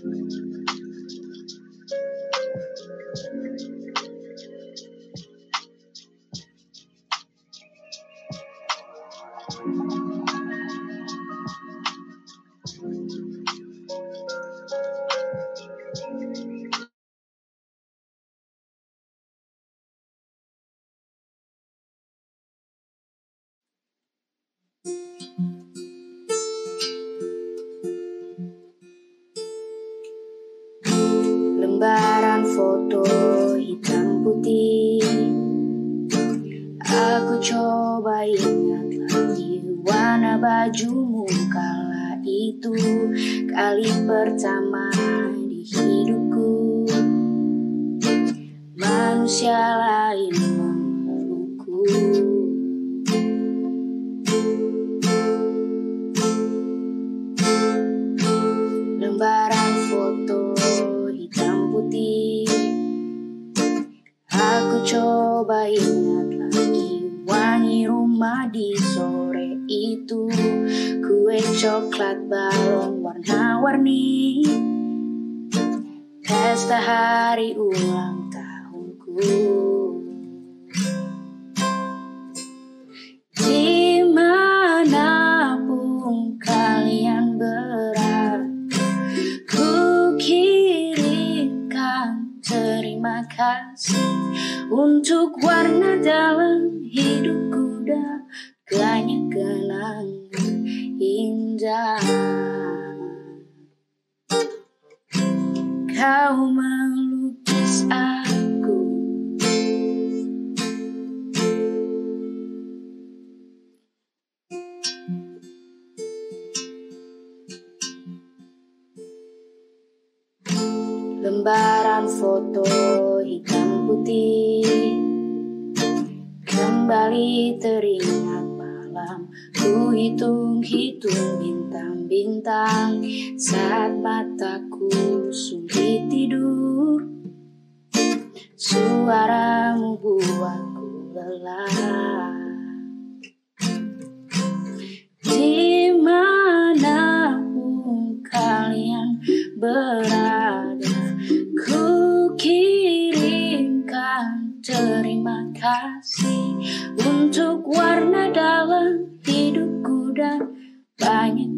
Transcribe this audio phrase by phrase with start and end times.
[0.00, 0.47] Jesus.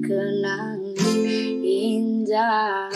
[0.02, 0.96] Kenangan
[1.64, 2.92] indah.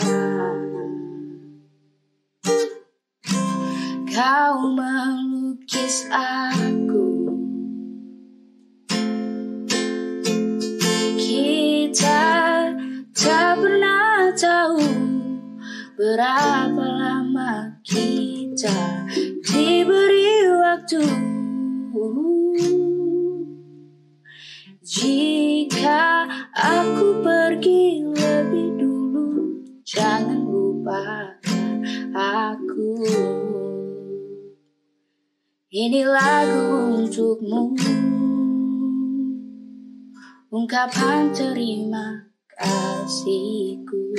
[4.11, 7.07] Kau melukis aku.
[11.17, 12.21] Kita
[13.11, 15.05] tak pernah tahu
[15.95, 19.07] Berapa lama kita
[19.47, 21.07] diberi waktu
[25.05, 26.25] Jika
[26.57, 31.37] aku pergi lebih dulu Jangan lupakan
[32.09, 33.05] aku.
[35.69, 36.65] Ini lagu
[36.97, 37.77] untukmu.
[40.49, 44.17] Ungkapan terima kasihku.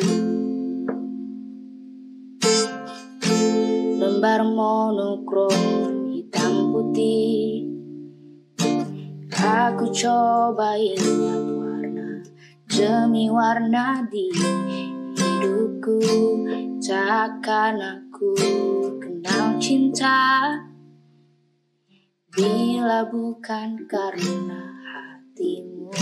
[3.98, 7.75] Lembar monokrom hitam putih
[9.36, 12.24] Aku coba ingat warna
[12.64, 16.00] Demi warna di hidupku.
[16.80, 18.32] Takkan aku
[18.96, 20.40] kenal cinta?
[22.32, 25.92] Bila bukan karena hatimu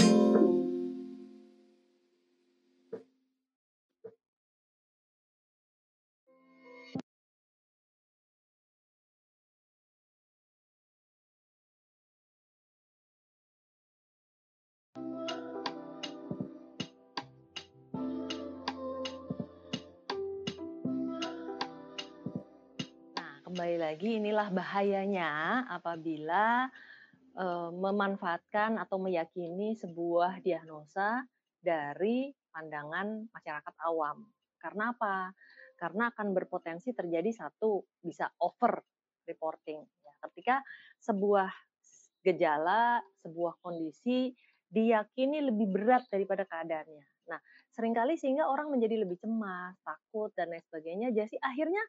[23.84, 26.72] lagi inilah bahayanya apabila
[27.36, 31.20] uh, memanfaatkan atau meyakini sebuah diagnosa
[31.60, 34.25] dari pandangan masyarakat awam.
[34.56, 35.36] Karena apa?
[35.76, 38.81] Karena akan berpotensi terjadi satu bisa over
[39.28, 39.84] reporting.
[40.00, 40.64] Ya, ketika
[41.04, 41.52] sebuah
[42.25, 44.32] gejala, sebuah kondisi
[44.72, 47.04] diyakini lebih berat daripada keadaannya.
[47.28, 51.08] Nah, sering kali sehingga orang menjadi lebih cemas, takut dan lain sebagainya.
[51.12, 51.84] Jadi akhirnya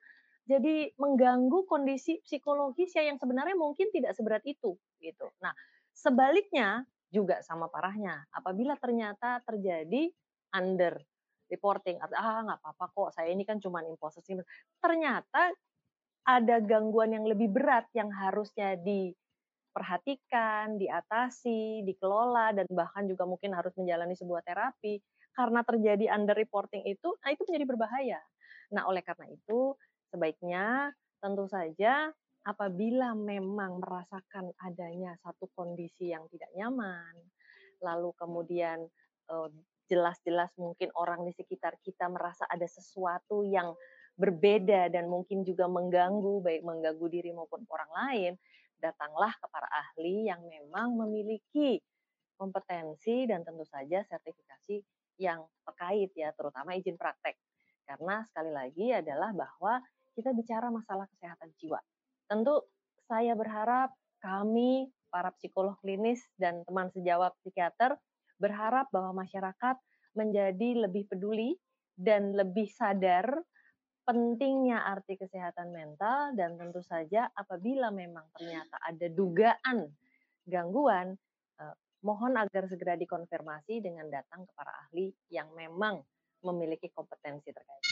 [0.45, 5.27] jadi mengganggu kondisi psikologis ya yang sebenarnya mungkin tidak seberat itu gitu.
[5.42, 5.53] Nah,
[5.94, 10.12] sebaliknya juga sama parahnya apabila ternyata terjadi
[10.53, 11.01] under
[11.50, 14.50] reporting atau ah nggak apa-apa kok saya ini kan cuma imposter syndrome.
[14.81, 15.53] Ternyata
[16.25, 23.74] ada gangguan yang lebih berat yang harusnya diperhatikan, diatasi, dikelola dan bahkan juga mungkin harus
[23.77, 25.01] menjalani sebuah terapi
[25.38, 28.19] karena terjadi under reporting itu, nah itu menjadi berbahaya.
[28.71, 29.75] Nah, oleh karena itu
[30.15, 32.07] Sebaiknya tentu saja
[32.47, 37.19] apabila memang merasakan adanya satu kondisi yang tidak nyaman,
[37.83, 38.79] lalu kemudian
[39.91, 43.75] jelas-jelas mungkin orang di sekitar kita merasa ada sesuatu yang
[44.15, 48.33] berbeda dan mungkin juga mengganggu, baik mengganggu diri maupun orang lain,
[48.79, 51.83] datanglah ke para ahli yang memang memiliki
[52.39, 54.79] kompetensi dan tentu saja sertifikasi
[55.19, 57.35] yang terkait ya, terutama izin praktek.
[57.83, 59.83] Karena sekali lagi adalah bahwa
[60.15, 61.77] kita bicara masalah kesehatan jiwa.
[62.25, 62.63] Tentu
[63.06, 67.99] saya berharap kami para psikolog klinis dan teman sejawat psikiater
[68.42, 69.75] berharap bahwa masyarakat
[70.16, 71.56] menjadi lebih peduli
[71.95, 73.28] dan lebih sadar
[74.06, 79.90] pentingnya arti kesehatan mental dan tentu saja apabila memang ternyata ada dugaan
[80.45, 81.18] gangguan
[81.57, 81.75] eh,
[82.06, 86.04] mohon agar segera dikonfirmasi dengan datang ke para ahli yang memang
[86.45, 87.83] memiliki kompetensi terkait.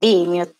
[0.00, 0.56] Di mute.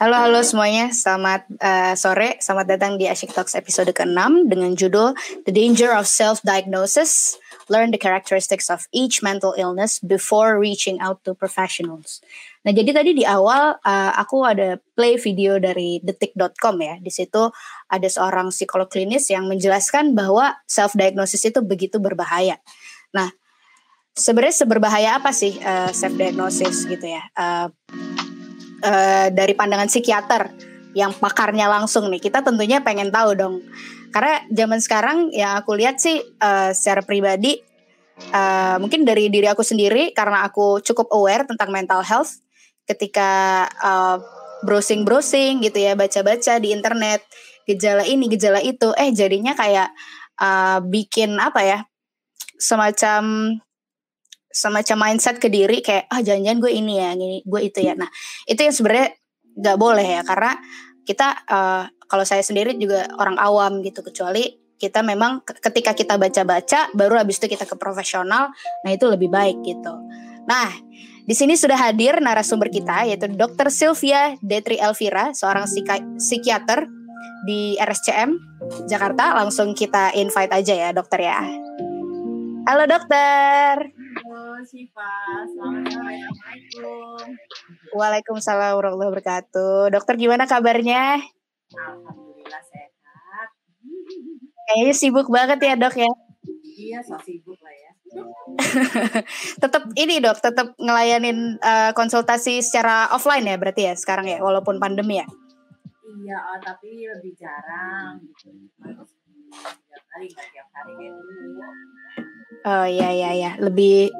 [0.00, 5.12] Halo halo semuanya, selamat uh, sore, selamat datang di Asyik Talks episode ke-6 dengan judul
[5.44, 7.36] The Danger of Self-Diagnosis,
[7.68, 12.24] Learn the Characteristics of Each Mental Illness Before Reaching Out to Professionals.
[12.64, 17.52] Nah jadi tadi di awal uh, aku ada play video dari detik.com ya, di situ
[17.92, 22.56] ada seorang psikolog klinis yang menjelaskan bahwa self-diagnosis itu begitu berbahaya.
[23.12, 23.28] Nah
[24.16, 27.22] sebenarnya seberbahaya apa sih uh, self-diagnosis gitu ya?
[27.36, 27.68] Uh,
[28.82, 30.50] uh, dari pandangan psikiater
[30.96, 32.18] yang pakarnya langsung nih.
[32.18, 33.62] Kita tentunya pengen tahu dong.
[34.10, 37.62] Karena zaman sekarang yang aku lihat sih uh, secara pribadi
[38.34, 42.42] uh, mungkin dari diri aku sendiri karena aku cukup aware tentang mental health
[42.84, 44.18] ketika uh,
[44.66, 45.06] browsing
[45.64, 47.24] gitu ya baca baca di internet
[47.64, 49.88] gejala ini gejala itu eh jadinya kayak
[50.36, 51.78] uh, bikin apa ya
[52.60, 53.56] semacam
[54.50, 57.94] semacam mindset ke diri kayak ah jangan-jangan gue ini ya ini gue itu ya.
[57.94, 58.10] Nah
[58.50, 59.08] itu yang sebenarnya
[59.54, 60.52] nggak boleh ya karena
[61.06, 66.90] kita uh, kalau saya sendiri juga orang awam gitu kecuali kita memang ketika kita baca-baca
[66.96, 68.50] baru habis itu kita ke profesional
[68.82, 69.94] nah itu lebih baik gitu.
[70.50, 70.70] Nah
[71.22, 73.70] di sini sudah hadir narasumber kita yaitu Dr.
[73.70, 75.70] Sylvia Detri Elvira seorang
[76.18, 76.90] psikiater
[77.46, 78.34] di RSCM
[78.90, 79.38] Jakarta.
[79.38, 81.38] Langsung kita invite aja ya dokter ya.
[82.66, 85.06] Halo dokter Selamat sore.
[85.46, 87.22] Assalamualaikum.
[87.94, 89.94] Waalaikumsalam warahmatullahi wabarakatuh.
[89.94, 91.22] Dokter gimana kabarnya?
[91.70, 93.48] Alhamdulillah sehat.
[94.66, 96.10] Kayaknya sibuk banget ya dok ya.
[96.80, 97.90] Iya, so sibuk lah ya.
[99.62, 104.82] tetap ini dok, tetap ngelayanin uh, konsultasi secara offline ya berarti ya sekarang ya, walaupun
[104.82, 105.26] pandemi ya.
[106.02, 108.50] Iya, oh, tapi lebih jarang gitu.
[110.10, 111.62] Tiap hari, tiap hari kayak dulu.
[112.66, 114.10] Oh iya iya iya, lebih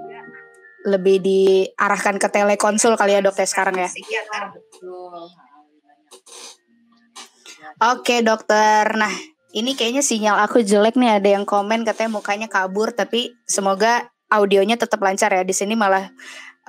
[0.86, 3.90] lebih diarahkan ke telekonsul kali ya dok ya sekarang ya.
[7.90, 9.10] Oke dokter, nah
[9.50, 11.18] ini kayaknya sinyal aku jelek nih.
[11.18, 15.42] Ada yang komen katanya mukanya kabur tapi semoga audionya tetap lancar ya.
[15.42, 16.06] Di sini malah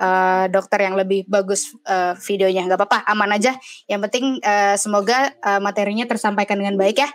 [0.02, 2.66] uh, dokter yang lebih bagus uh, videonya.
[2.66, 3.54] Nggak apa-apa aman aja.
[3.86, 7.08] Yang penting uh, semoga uh, materinya tersampaikan dengan baik ya.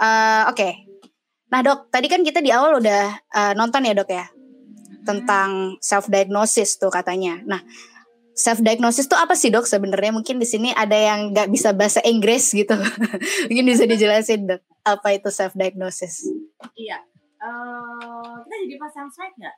[0.00, 0.56] Uh, oke.
[0.56, 0.93] okay.
[1.54, 4.26] Nah dok tadi kan kita di awal udah uh, nonton ya dok ya
[5.04, 7.38] tentang self diagnosis tuh katanya.
[7.44, 7.60] Nah,
[8.34, 10.10] self diagnosis tuh apa sih dok sebenarnya?
[10.10, 12.74] Mungkin di sini ada yang nggak bisa bahasa Inggris gitu.
[13.52, 16.26] Mungkin bisa dijelasin dok apa itu self diagnosis?
[16.74, 16.98] Iya.
[17.44, 19.56] Uh, kita jadi pasang slide nggak?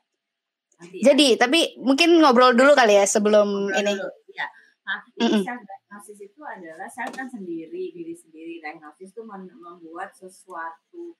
[0.76, 1.04] Nanti, ya?
[1.14, 3.92] Jadi, tapi mungkin ngobrol dulu kali ya sebelum ngobrol ini.
[3.94, 4.10] Dulu.
[4.34, 4.46] Ya.
[4.86, 5.42] Nah, mm -mm.
[5.46, 8.58] self diagnosis itu adalah self kan sendiri, diri sendiri.
[8.58, 11.14] Diagnosis itu membuat sesuatu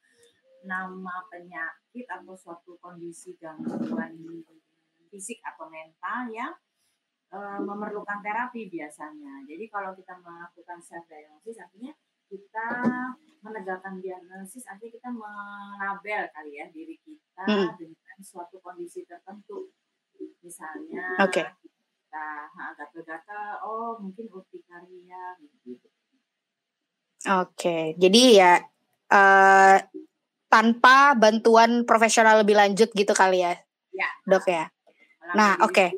[0.66, 4.12] nama penyakit atau suatu kondisi gangguan
[5.08, 6.52] fisik atau mental yang
[7.32, 9.46] uh, memerlukan terapi biasanya.
[9.46, 11.94] Jadi kalau kita melakukan self diagnosis artinya
[12.26, 12.66] kita
[13.38, 17.78] menegakkan diagnosis artinya kita melabel kali ya diri kita hmm.
[17.78, 19.70] dengan suatu kondisi tertentu.
[20.42, 21.46] Misalnya okay.
[21.62, 22.26] kita
[22.78, 25.86] gatal-gatal, oh mungkin urtikaria gitu.
[27.26, 27.84] Oke, okay.
[27.98, 28.52] jadi ya
[29.10, 29.76] uh,
[30.46, 33.54] tanpa bantuan profesional lebih lanjut gitu kali ya,
[33.90, 34.08] ya.
[34.26, 34.70] dok ya.
[35.34, 35.74] Nah oke.
[35.74, 35.88] Okay.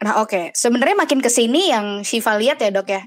[0.00, 0.44] Nah oke, okay.
[0.56, 3.04] sebenarnya makin ke sini yang Shiva lihat ya dok ya,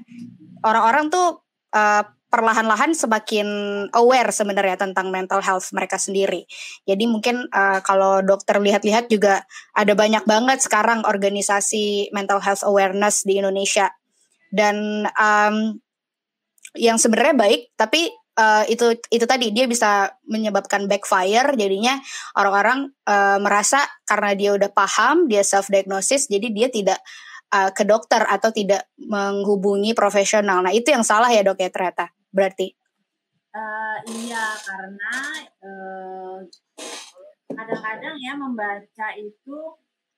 [0.62, 1.42] orang-orang tuh
[1.74, 3.46] uh, perlahan-lahan semakin
[3.94, 6.46] aware sebenarnya tentang mental health mereka sendiri.
[6.82, 13.22] Jadi mungkin uh, kalau dokter lihat-lihat juga ada banyak banget sekarang organisasi mental health awareness
[13.22, 13.94] di Indonesia
[14.50, 15.78] dan um,
[16.74, 21.98] yang sebenarnya baik, tapi uh, itu itu tadi dia bisa menyebabkan backfire jadinya
[22.38, 27.00] orang-orang uh, merasa karena dia udah paham dia self diagnosis jadi dia tidak
[27.54, 30.62] uh, ke dokter atau tidak menghubungi profesional.
[30.62, 32.74] Nah itu yang salah ya dok ya ternyata berarti.
[33.54, 35.14] Uh, iya karena
[37.54, 39.58] kadang-kadang uh, ya membaca itu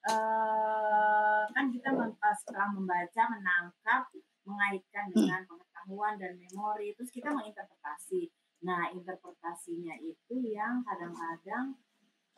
[0.08, 1.92] uh, kan kita
[2.40, 4.08] setelah membaca menangkap
[4.46, 8.26] mengaitkan dengan hmm pengetahuan dan memori terus kita menginterpretasi.
[8.66, 11.78] Nah interpretasinya itu yang kadang-kadang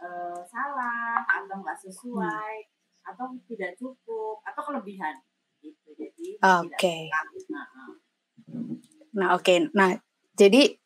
[0.05, 3.09] uh, salah atau nggak sesuai hmm.
[3.09, 5.17] atau tidak cukup atau kelebihan.
[5.65, 6.77] Gitu jadi oke.
[6.77, 7.09] okay.
[7.49, 7.67] nah
[9.17, 9.43] nah oke.
[9.49, 9.59] Okay.
[9.73, 9.97] nah
[10.37, 10.77] jadi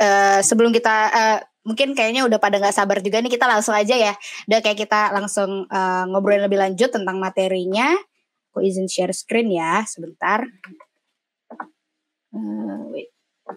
[0.00, 3.94] uh, sebelum kita uh, mungkin kayaknya udah pada nggak sabar juga nih kita langsung aja
[4.00, 4.16] ya.
[4.48, 7.92] Udah kayak kita langsung uh, ngobrolin lebih lanjut tentang materinya
[8.58, 10.42] aku izin share screen ya sebentar
[12.28, 13.08] Uh, wait.
[13.48, 13.56] Oke,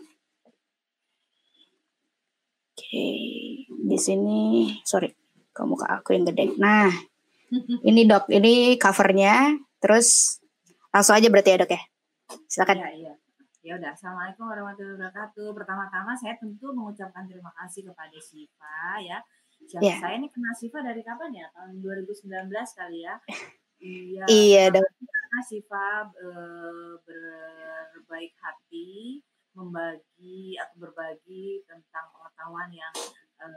[2.72, 3.68] okay.
[3.68, 5.12] di sini sorry,
[5.52, 6.56] kamu ke aku yang gede.
[6.56, 6.88] Nah,
[7.92, 9.60] ini dok, ini covernya.
[9.84, 10.40] Terus
[10.88, 11.82] langsung aja berarti ya dok ya.
[12.48, 12.80] Silakan.
[12.80, 13.14] Iya, iya.
[13.60, 15.52] Ya udah, assalamualaikum warahmatullahi wabarakatuh.
[15.52, 19.20] Pertama-tama saya tentu mengucapkan terima kasih kepada Siva ya.
[19.68, 20.00] Siapa yeah.
[20.00, 21.52] saya ini kenal Siva dari kapan ya?
[21.54, 23.20] Tahun 2019 kali ya.
[23.82, 24.24] Iya.
[24.30, 24.86] Iya, dok.
[25.42, 26.28] Siva e,
[27.02, 29.20] berbaik hati
[29.58, 32.94] membagi atau berbagi tentang pengetahuan yang
[33.42, 33.48] e,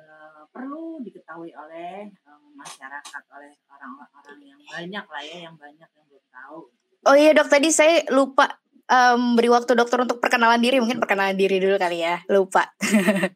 [0.49, 6.25] perlu diketahui oleh e, masyarakat oleh orang-orang yang banyak lah ya yang banyak yang belum
[6.33, 6.59] tahu.
[7.05, 8.49] Oh iya dok tadi saya lupa
[8.89, 12.65] um, beri waktu dokter untuk perkenalan diri mungkin perkenalan diri dulu kali ya lupa.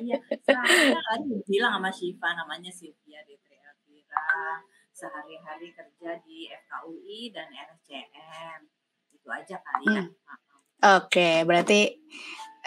[0.00, 0.62] Iya, saya
[1.50, 4.22] bilang sama Syifa namanya Sylvia Detri Elvira
[5.00, 8.68] sehari-hari kerja di FKUI dan RSCM
[9.16, 10.04] itu aja kali ya.
[10.04, 10.08] Hmm.
[10.80, 11.80] Oke, okay, berarti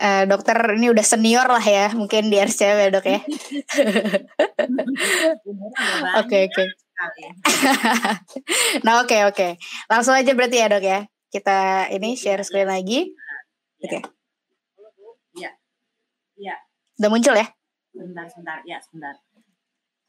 [0.01, 3.21] uh, dokter ini udah senior lah ya, mungkin di RSCM ya dok ya.
[6.21, 6.65] Oke oke.
[8.85, 9.51] nah oke okay, oke, okay.
[9.91, 10.99] langsung aja berarti ya dok ya.
[11.33, 13.09] Kita ini share screen lagi.
[13.81, 13.99] Oke.
[13.99, 14.01] Okay.
[15.41, 15.51] Iya.
[16.37, 16.55] Iya.
[17.01, 17.49] Udah muncul ya?
[17.89, 18.57] Sebentar, sebentar.
[18.69, 19.17] Ya, sebentar.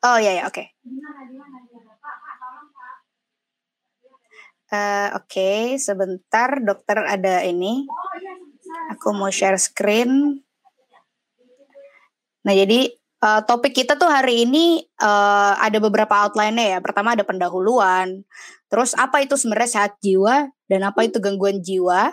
[0.05, 0.61] Oh iya, ya, oke.
[0.61, 0.67] Okay.
[4.75, 5.63] Uh, Oke, okay.
[5.79, 7.87] sebentar dokter ada ini.
[8.99, 10.43] Aku mau share screen.
[12.43, 12.91] Nah, jadi
[13.23, 16.79] uh, topik kita tuh hari ini uh, ada beberapa outline-nya ya.
[16.83, 18.27] Pertama ada pendahuluan.
[18.67, 22.11] Terus apa itu sebenarnya sehat jiwa dan apa itu gangguan jiwa?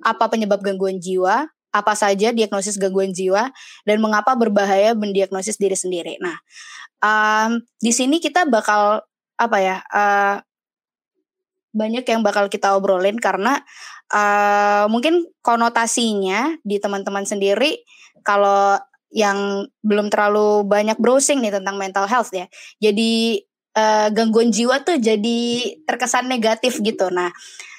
[0.00, 1.44] Apa penyebab gangguan jiwa?
[1.68, 3.52] Apa saja diagnosis gangguan jiwa
[3.84, 6.16] dan mengapa berbahaya mendiagnosis diri sendiri.
[6.24, 6.40] Nah,
[7.04, 9.04] um, di sini kita bakal
[9.36, 10.40] apa ya uh,
[11.78, 13.62] banyak yang bakal kita obrolin karena
[14.10, 17.78] uh, mungkin konotasinya di teman-teman sendiri
[18.26, 18.74] kalau
[19.14, 22.50] yang belum terlalu banyak browsing nih tentang mental health ya
[22.82, 23.40] jadi
[23.78, 25.40] uh, gangguan jiwa tuh jadi
[25.86, 27.08] terkesan negatif gitu.
[27.12, 27.30] Nah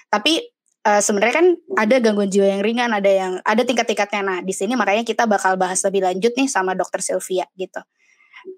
[0.09, 0.41] tapi
[0.87, 4.21] uh, sebenarnya kan ada gangguan jiwa yang ringan ada yang ada tingkat-tingkatnya.
[4.23, 7.81] Nah di sini makanya kita bakal bahas lebih lanjut nih sama dokter Sylvia gitu.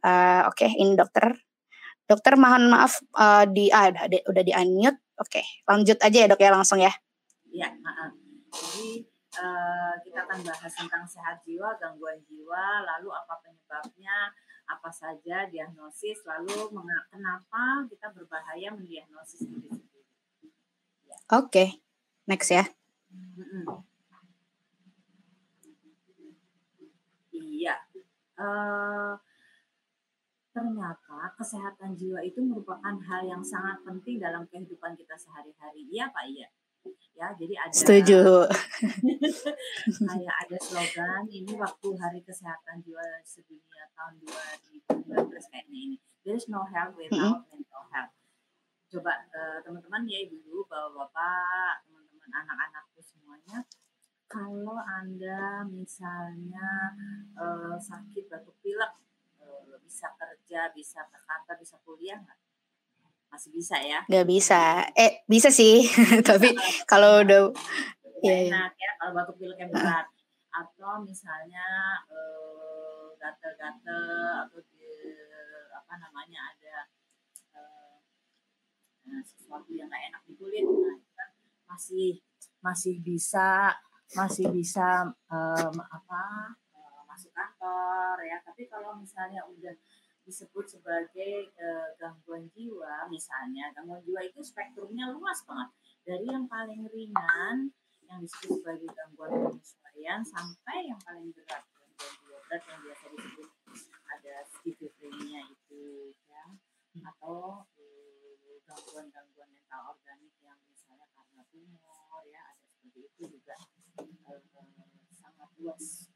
[0.06, 1.34] Uh, Oke, okay, ini dokter.
[2.12, 5.00] Dokter mohon maaf uh, di ah, udah, udah di unmute.
[5.16, 6.92] Oke, okay, lanjut aja ya dok ya langsung ya.
[7.48, 8.12] Iya, maaf.
[8.52, 9.08] Jadi
[9.40, 14.36] uh, kita akan bahas tentang sehat jiwa, gangguan jiwa, lalu apa penyebabnya,
[14.68, 16.76] apa saja diagnosis, lalu
[17.08, 20.04] kenapa kita berbahaya mendiagnosis diri sendiri.
[21.08, 21.16] Ya.
[21.32, 21.68] Oke, okay.
[22.28, 22.68] next ya.
[27.32, 27.76] Iya.
[28.36, 29.16] Uh,
[30.52, 35.88] ternyata kesehatan jiwa itu merupakan hal yang sangat penting dalam kehidupan kita sehari-hari.
[35.88, 36.26] Iya, Pak?
[36.28, 36.48] Iya.
[37.16, 38.22] Ya, jadi ada Setuju.
[40.10, 44.18] kayak ada slogan ini waktu Hari Kesehatan Jiwa Sedunia tahun
[44.98, 45.98] 2019 kayaknya ini.
[46.26, 47.54] There is no health without mm -hmm.
[47.54, 48.14] mental health.
[48.90, 53.62] Coba uh, teman-teman ya ibu, bapak-bapak, teman-teman anak-anakku semuanya
[54.32, 56.96] kalau Anda misalnya
[57.36, 58.96] uh, sakit batuk pilek
[59.82, 62.40] bisa kerja, bisa ke kantor, bisa kuliah nggak?
[63.32, 64.04] Masih bisa ya?
[64.08, 64.88] Nggak bisa.
[64.96, 65.88] Eh, bisa sih.
[66.30, 66.52] Tapi
[66.84, 67.52] kalau udah...
[68.22, 70.06] Ya, enak ya, kalau batuk pilek yang berat.
[70.52, 74.84] Atau misalnya uh, gatel-gatel atau di,
[75.74, 76.78] apa namanya ada
[77.56, 81.30] uh, sesuatu yang nggak enak di kulit, nah, kan
[81.72, 82.22] masih
[82.62, 83.74] masih bisa
[84.14, 86.54] masih bisa um, apa
[87.22, 88.42] masuk kantor ya.
[88.42, 89.78] Tapi kalau misalnya udah
[90.26, 95.70] disebut sebagai uh, gangguan jiwa misalnya gangguan jiwa itu spektrumnya luas banget.
[96.02, 97.70] Dari yang paling ringan
[98.10, 103.50] yang disebut sebagai gangguan penyesuaian sampai yang paling berat gangguan jiwa berat yang biasa disebut
[104.10, 106.46] ada skizofrenia itu ya.
[107.06, 113.54] Atau uh, gangguan-gangguan mental organik yang misalnya karena tumor ya ada seperti itu juga
[114.26, 114.42] uh,
[115.14, 116.11] sangat luas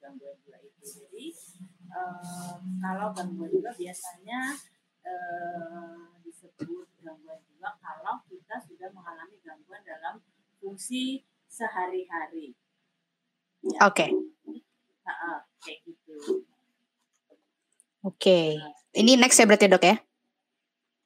[0.00, 0.84] gangguan jiwa itu.
[0.84, 1.26] Jadi
[1.90, 4.40] um, kalau gangguan jiwa biasanya
[5.02, 10.22] um, disebut gangguan jiwa kalau kita sudah mengalami gangguan dalam
[10.62, 12.54] fungsi sehari-hari.
[13.64, 13.78] Ya.
[13.88, 14.06] Oke.
[14.06, 14.10] Okay.
[15.06, 16.16] Uh, kayak gitu.
[18.06, 18.14] Oke.
[18.14, 18.46] Okay.
[18.96, 19.96] Ini next ya berarti dok ya?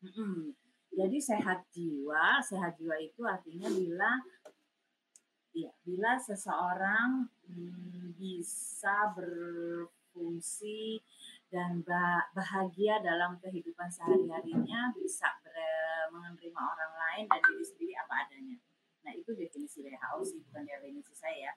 [0.05, 0.53] Hmm.
[0.91, 4.21] Jadi sehat jiwa, sehat jiwa itu artinya bila
[5.53, 11.03] ya, bila seseorang hmm, bisa berfungsi
[11.51, 11.83] dan
[12.35, 15.27] bahagia dalam kehidupan sehari-harinya, bisa
[16.11, 18.59] menerima orang lain dan diri sendiri apa adanya.
[19.07, 21.55] Nah itu definisi WHO sih, bukan definisi saya.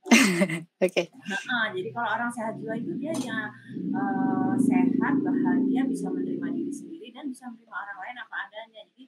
[0.80, 0.80] Oke.
[0.80, 1.06] okay.
[1.44, 3.52] Nah, jadi kalau orang sehat jiwa itu dia yang
[3.92, 8.80] uh, sehat, bahagia, bisa menerima diri sendiri dan bisa menerima orang lain apa adanya.
[8.88, 9.04] Jadi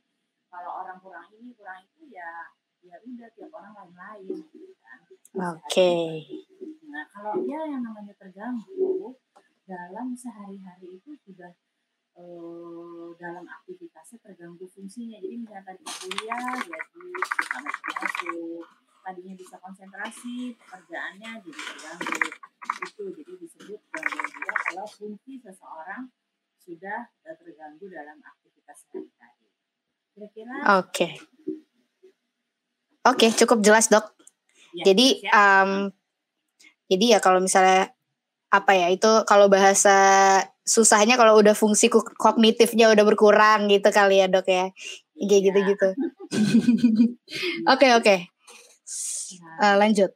[0.53, 2.53] kalau orang kurang ini, kurang itu ya
[2.83, 4.99] ya udah tiap orang lain-lain gitu kan.
[5.55, 5.59] Oke.
[5.71, 6.11] Okay.
[6.91, 9.17] Nah kalau dia yang namanya terganggu
[9.65, 11.55] dalam sehari-hari itu sudah
[12.19, 15.17] uh, dalam aktivitasnya terganggu fungsinya.
[15.23, 17.07] Jadi misalnya tadi kuliah jadi
[17.49, 18.67] sama masuk,
[19.03, 22.19] tadinya bisa konsentrasi pekerjaannya jadi terganggu
[22.83, 26.11] itu jadi disebut gangguan juga kalau fungsi seseorang
[26.63, 29.47] sudah terganggu dalam aktivitas sehari-hari.
[30.15, 30.87] Kira-kira Oke.
[30.93, 31.13] Okay.
[33.03, 34.15] Oke, okay, cukup jelas dok.
[34.73, 35.91] Ya, jadi, um,
[36.87, 37.91] jadi ya kalau misalnya
[38.53, 39.97] apa ya itu kalau bahasa
[40.63, 44.71] susahnya kalau udah fungsi kognitifnya udah berkurang gitu kali ya dok ya,
[45.19, 45.47] kayak ya.
[45.49, 45.89] gitu-gitu.
[47.73, 48.17] Oke oke,
[49.61, 50.13] uh, lanjut.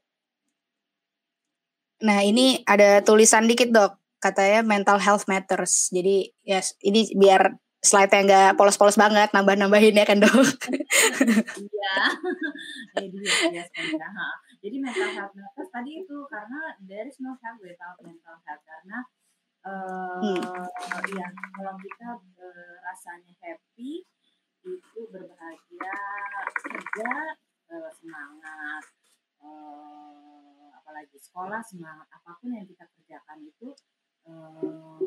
[2.05, 5.93] Nah ini ada tulisan dikit dok, katanya mental health matters.
[5.93, 10.33] Jadi ya yes, ini biar slide yang nggak polos-polos banget, nambah-nambahin ya kan dok?
[12.97, 13.15] Iya,
[13.53, 13.65] iya
[14.59, 18.99] Jadi mental health matters tadi itu karena there is no health without mental health karena
[19.67, 20.43] uh, hmm.
[21.15, 24.03] ya kalau kita uh, rasanya happy
[24.67, 25.99] itu berbahagia
[26.59, 27.11] kerja
[27.71, 28.85] uh, semangat
[29.43, 33.75] uh, apalagi sekolah semangat apa pun yang kita kerjakan itu
[34.27, 34.99] uh,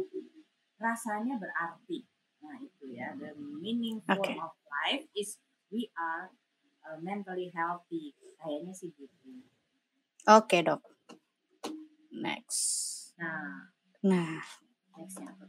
[0.79, 2.07] rasanya berarti
[2.39, 4.39] Nah itu ya, the meaningful okay.
[4.39, 5.35] of life is
[5.67, 6.31] we are
[6.87, 8.15] uh, mentally healthy.
[8.39, 9.43] Kayaknya sih gitu.
[10.27, 10.81] Oke okay, dok.
[12.15, 12.59] Next.
[13.19, 13.71] Nah.
[14.03, 14.39] Nah.
[14.95, 15.47] Nextnya apa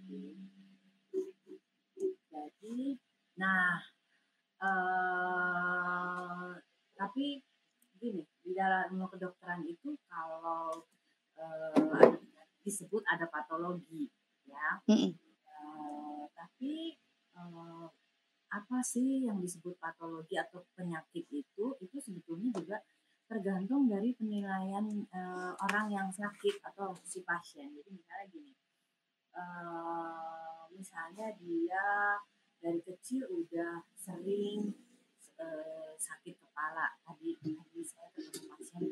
[2.31, 2.94] Jadi,
[3.35, 3.83] nah,
[4.62, 6.55] uh,
[6.94, 7.42] tapi
[7.98, 10.87] gini di dalam ilmu kedokteran itu kalau
[11.37, 12.14] uh,
[12.62, 14.09] disebut ada patologi
[14.46, 14.79] ya.
[14.87, 15.30] Mm -mm
[16.33, 16.96] Tapi
[17.37, 17.87] uh,
[18.51, 21.66] apa sih yang disebut patologi atau penyakit itu?
[21.79, 22.79] Itu sebetulnya juga
[23.31, 27.70] tergantung dari penilaian uh, orang yang sakit atau si pasien.
[27.70, 28.53] Jadi misalnya gini
[29.38, 32.18] uh, misalnya dia
[32.61, 34.75] dari kecil udah sering
[35.38, 36.99] uh, sakit kepala.
[37.07, 38.83] Tadi tadi saya ketemu pasien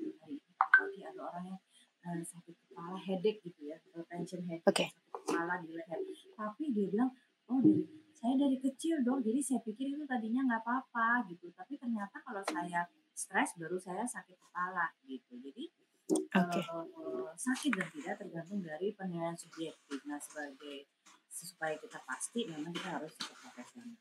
[0.78, 1.60] hari ini ada orang yang
[2.06, 3.76] uh, sakit kepala headache gitu ya
[4.06, 4.88] tension headache okay.
[5.28, 6.00] Kepala di leher.
[6.32, 7.12] Tapi dia bilang
[7.52, 7.84] oh dari
[8.16, 11.52] saya dari kecil dong jadi saya pikir itu tadinya nggak apa-apa gitu.
[11.52, 15.36] Tapi ternyata kalau saya stres baru saya sakit kepala gitu.
[15.36, 15.68] Jadi
[16.08, 16.60] Oke.
[16.64, 20.00] uh, sakit dan tidak tergantung dari penilaian subjektif.
[20.08, 20.88] Nah sebagai
[21.28, 23.94] supaya kita pasti memang kita harus ke profesional.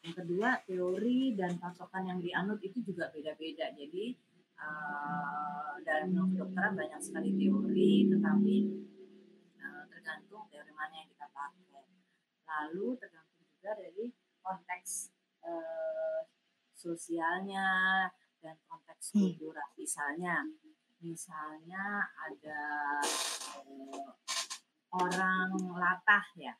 [0.00, 3.68] Yang kedua teori dan patokan yang dianut itu juga beda-beda.
[3.76, 4.16] Jadi
[4.56, 8.56] uh, dalam kedokteran banyak sekali teori tetapi
[10.80, 11.84] mana yang kita pakai.
[12.48, 14.08] Lalu tergantung juga dari
[14.40, 15.12] konteks
[15.44, 16.24] uh,
[16.72, 17.68] sosialnya
[18.40, 19.36] dan konteks Hmm.
[19.36, 19.68] kultural.
[19.76, 20.48] Misalnya
[21.00, 22.62] misalnya ada
[23.60, 24.08] uh,
[24.96, 26.56] orang latah ya.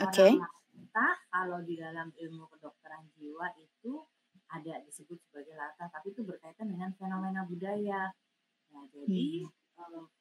[0.00, 0.40] Oke.
[0.40, 4.08] orang latah kalau di dalam ilmu kedokteran jiwa itu
[4.52, 8.12] ada disebut sebagai latah tapi itu berkaitan dengan fenomena budaya.
[8.72, 9.61] Nah jadi eh,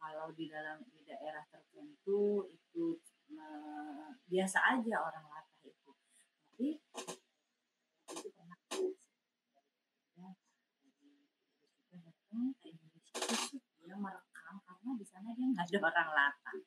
[0.02, 2.98] kalau di dalam di daerah tertentu itu
[3.34, 5.92] eh, biasa aja orang latah itu.
[6.52, 6.68] Tapi
[8.12, 8.58] itu pernah
[10.18, 10.30] ya,
[12.02, 13.18] datang ke Indonesia
[13.54, 16.58] itu dia merekam karena di sana dia nggak ada orang latah.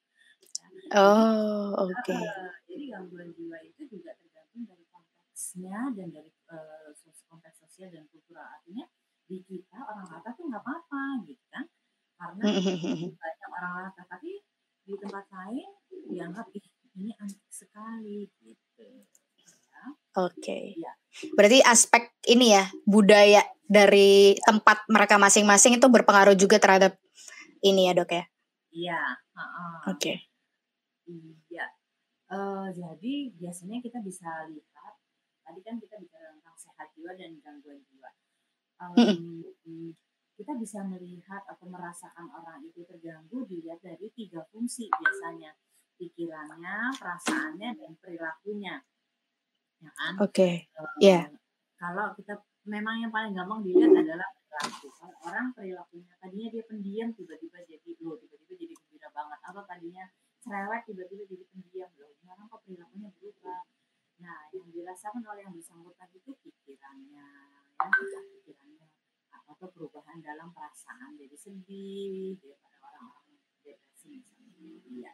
[0.94, 2.12] Oh, oke.
[2.12, 7.88] Eh, jadi gangguan jiwa itu juga tergantung dari konteksnya dan dari eh, sos- konteks sosial
[7.92, 8.44] dan kultural.
[8.44, 8.84] Artinya
[9.24, 11.64] di kita orang Batak tuh nggak apa-apa gitu kan
[12.14, 12.44] karena
[13.14, 14.32] banyak orang Batak tapi
[14.84, 15.68] di tempat lain
[16.12, 19.86] dianggap ih ini antik sekali gitu ya.
[20.14, 20.78] Oke.
[20.78, 20.92] Iya.
[21.34, 26.94] Berarti aspek ini ya, budaya dari tempat mereka masing-masing itu berpengaruh juga terhadap
[27.66, 28.24] ini ya, Dok ya.
[28.74, 29.00] Iya,
[29.34, 29.74] heeh.
[29.90, 30.14] Oke.
[31.50, 31.66] Iya.
[32.30, 34.94] Eh, jadi biasanya kita bisa lihat
[35.44, 38.10] tadi kan kita bicara tentang sehat jiwa dan gangguan jiwa.
[38.96, 39.44] Em,
[40.34, 45.54] kita bisa melihat atau merasakan orang itu terganggu dilihat dari tiga fungsi biasanya
[45.94, 48.82] pikirannya, perasaannya, dan perilakunya.
[49.78, 50.12] Ya kan?
[50.18, 50.66] Oke.
[50.66, 51.30] Eh, Iya.
[51.78, 54.88] Kalau kita memang yang paling gampang dilihat adalah perilaku.
[54.90, 59.38] Kalau orang perilakunya tadinya dia pendiam tiba-tiba jadi loh tiba-tiba jadi gembira banget.
[59.46, 60.04] Atau tadinya
[60.42, 62.10] cerewet tiba-tiba jadi pendiam loh.
[62.18, 63.62] Sekarang kok perilakunya berubah.
[64.14, 67.26] Nah, yang dirasakan oleh yang bersangkutan itu pikirannya,
[67.74, 68.86] ya, pikirannya
[69.54, 74.82] atau perubahan dalam perasaan jadi sedih daripada orang-orang depresi misalnya.
[74.90, 75.12] Iya.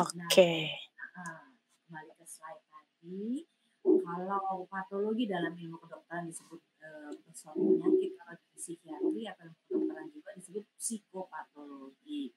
[0.00, 0.52] Oke.
[0.96, 1.52] Nah,
[1.84, 3.44] kembali ke slide tadi,
[3.84, 10.08] kalau patologi dalam ilmu kedokteran disebut eh, suatu penyakit, kalau di psikiatri atau ilmu kedokteran
[10.08, 12.32] juga disebut psikopatologi.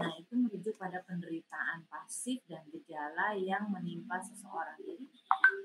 [0.00, 4.80] Nah, itu merujuk pada penderitaan pasif dan gejala yang menimpa seseorang.
[4.80, 5.04] Jadi,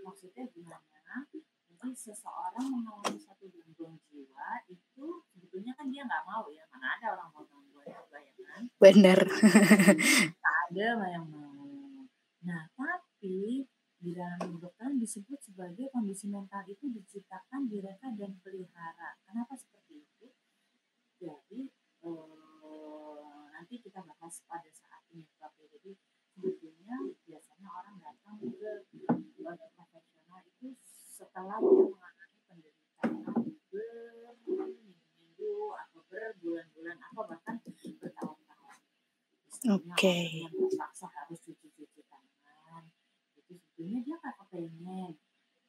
[0.04, 1.28] maksudnya gimana?
[1.32, 7.18] Jadi, seseorang mengalami satu gangguan jiwa itu sebetulnya kan dia nggak mau ya, mana ada
[7.18, 8.22] orang mau gangguan jiwa
[8.82, 9.20] Benar.
[9.30, 12.10] tak ada yang mau.
[12.42, 13.70] Nah, tapi
[14.02, 19.22] di dalam kedokteran disebut sebagai kondisi mental itu diciptakan, direka dan pelihara.
[19.22, 20.34] Kenapa seperti itu?
[21.22, 21.70] Jadi
[22.02, 25.70] eh, nanti kita bahas pada saat penyebabnya.
[25.78, 25.94] Jadi
[26.34, 26.98] sebetulnya
[27.30, 30.74] biasanya orang datang ke lembaga profesional itu
[31.14, 33.22] setelah dia mengalami penderitaan
[33.70, 37.62] berminggu-minggu atau berbulan-bulan atau bahkan
[38.02, 38.78] bertahun-tahun.
[40.02, 40.42] Misalnya Oke.
[40.42, 42.84] orang yang terpaksa harus cuci-cuci tangan,
[43.38, 45.12] itu sebetulnya dia nggak kepengen,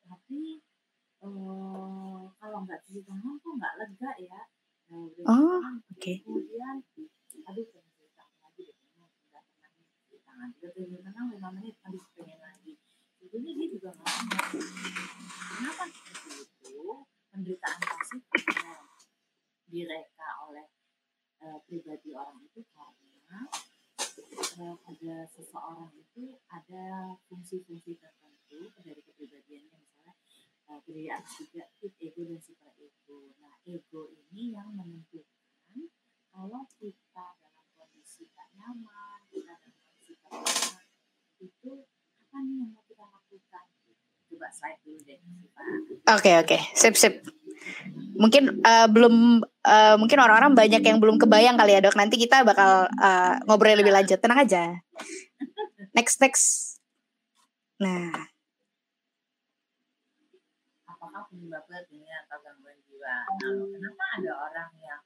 [0.03, 0.41] tapi
[1.21, 4.41] eh, kalau nggak cuci tangan tuh nggak lega ya.
[4.89, 6.13] Nah, udah Oh, cuci tangan, oke.
[6.25, 6.77] kemudian
[7.43, 10.49] aduh pengen cuci tangan lagi deh, kayaknya nggak pernah nih cuci tangan.
[10.57, 12.73] Udah pengen tenang lima menit, aduh pengen lagi.
[13.21, 14.49] Sebetulnya dia juga nggak mau.
[15.53, 16.77] Kenapa seperti itu?
[17.29, 18.77] Penderitaan pasif karena
[19.65, 20.67] direka oleh
[21.41, 23.41] eh, pribadi orang itu karena
[24.61, 30.13] eh, pada seseorang itu ada fungsi-fungsi tertentu dari kepribadiannya misalnya
[30.69, 33.33] eh, kepribadian subjektif, ego dan super ego.
[33.41, 35.89] Nah, ego ini yang menentukan
[36.29, 40.85] kalau kita dalam kondisi tak nyaman, kita dalam kondisi tak nyaman,
[41.41, 41.71] itu
[42.21, 43.67] apa nih yang mau kita lakukan?
[44.29, 45.21] Coba slide dulu deh,
[46.13, 46.59] Oke, oke.
[46.77, 47.25] Sip, sip.
[48.13, 51.97] Mungkin eh, belum eh, mungkin orang-orang banyak yang belum kebayang kali ya, Dok.
[51.97, 54.21] Nanti kita bakal eh, ngobrol lebih lanjut.
[54.21, 54.77] Tenang aja.
[55.97, 56.77] Next, next.
[57.81, 58.13] Nah,
[60.85, 63.17] apakah penyebabnya ini atau gangguan jiwa.
[63.43, 65.03] Nah, kenapa ada orang yang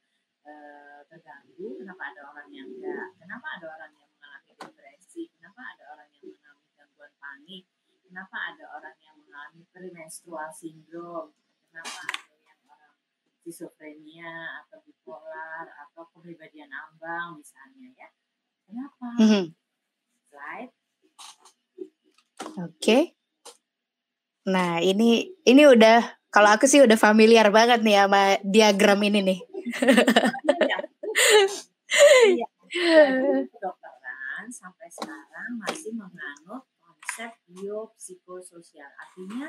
[1.06, 6.08] terganggu, kenapa ada orang yang enggak, kenapa ada orang yang mengalami depresi, kenapa ada orang
[6.12, 7.64] yang mengalami gangguan panik,
[8.06, 11.36] kenapa ada orang yang mengalami premenstrual syndrome,
[11.68, 12.96] kenapa ada yang orang
[13.44, 18.08] schizophrenia atau bipolar atau kepribadian ambang misalnya ya.
[18.64, 19.08] Kenapa?
[19.20, 19.44] mhm.
[20.32, 20.72] slide.
[22.64, 23.12] Oke.
[24.48, 26.00] Nah, ini ini udah
[26.32, 29.38] kalau aku sih udah familiar banget nih sama diagram ini nih.
[30.56, 30.78] Iya.
[32.24, 32.46] Iya.
[32.72, 36.64] Jadi kedokteran sampai sekarang masih menganut
[37.16, 38.92] konsep biopsikososial.
[38.92, 39.48] Artinya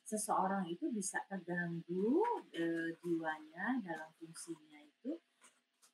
[0.00, 2.24] seseorang itu bisa terganggu
[2.56, 5.20] eh, jiwanya dalam fungsinya itu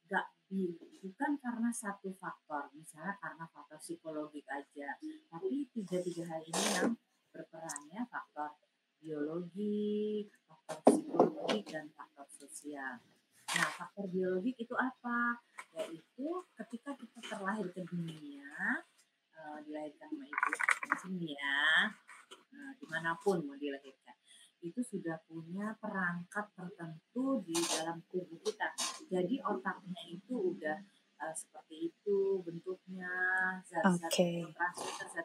[0.06, 4.94] gak bi- bukan karena satu faktor, misalnya karena faktor psikologik aja,
[5.26, 6.94] tapi tiga-tiga hal ini yang
[7.34, 8.54] berperannya faktor
[9.02, 13.02] biologi, faktor psikologi, dan faktor sosial.
[13.58, 15.42] Nah, faktor biologik itu apa?
[15.82, 18.86] Yaitu ketika kita terlahir ke dunia,
[19.38, 20.50] eh, dilahirkan sama ibu
[20.88, 21.86] di sini ya,
[22.52, 24.16] eh, di mana pun mau dilahirkan,
[24.58, 28.74] itu sudah punya perangkat tertentu di dalam tubuh kita.
[29.06, 30.76] Jadi otaknya itu udah
[31.18, 33.10] eh, seperti itu bentuknya,
[33.66, 34.10] zat-zat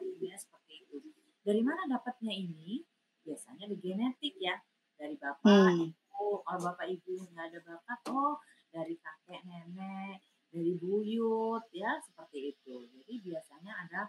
[0.01, 0.97] kimia seperti itu.
[1.43, 2.81] Dari mana dapatnya ini?
[3.23, 4.57] Biasanya di genetik ya,
[4.99, 5.91] dari bapak, Hmm.
[5.91, 6.43] ibu.
[6.43, 8.35] Kalau bapak ibu nggak ada bakat, oh
[8.73, 10.17] dari kakek nenek,
[10.53, 12.85] dari buyut ya seperti itu.
[12.93, 14.01] Jadi biasanya ada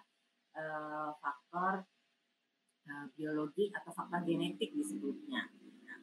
[0.52, 1.88] eh, faktor
[2.84, 5.48] eh, biologi atau faktor genetik disebutnya.
[5.88, 5.98] Nah,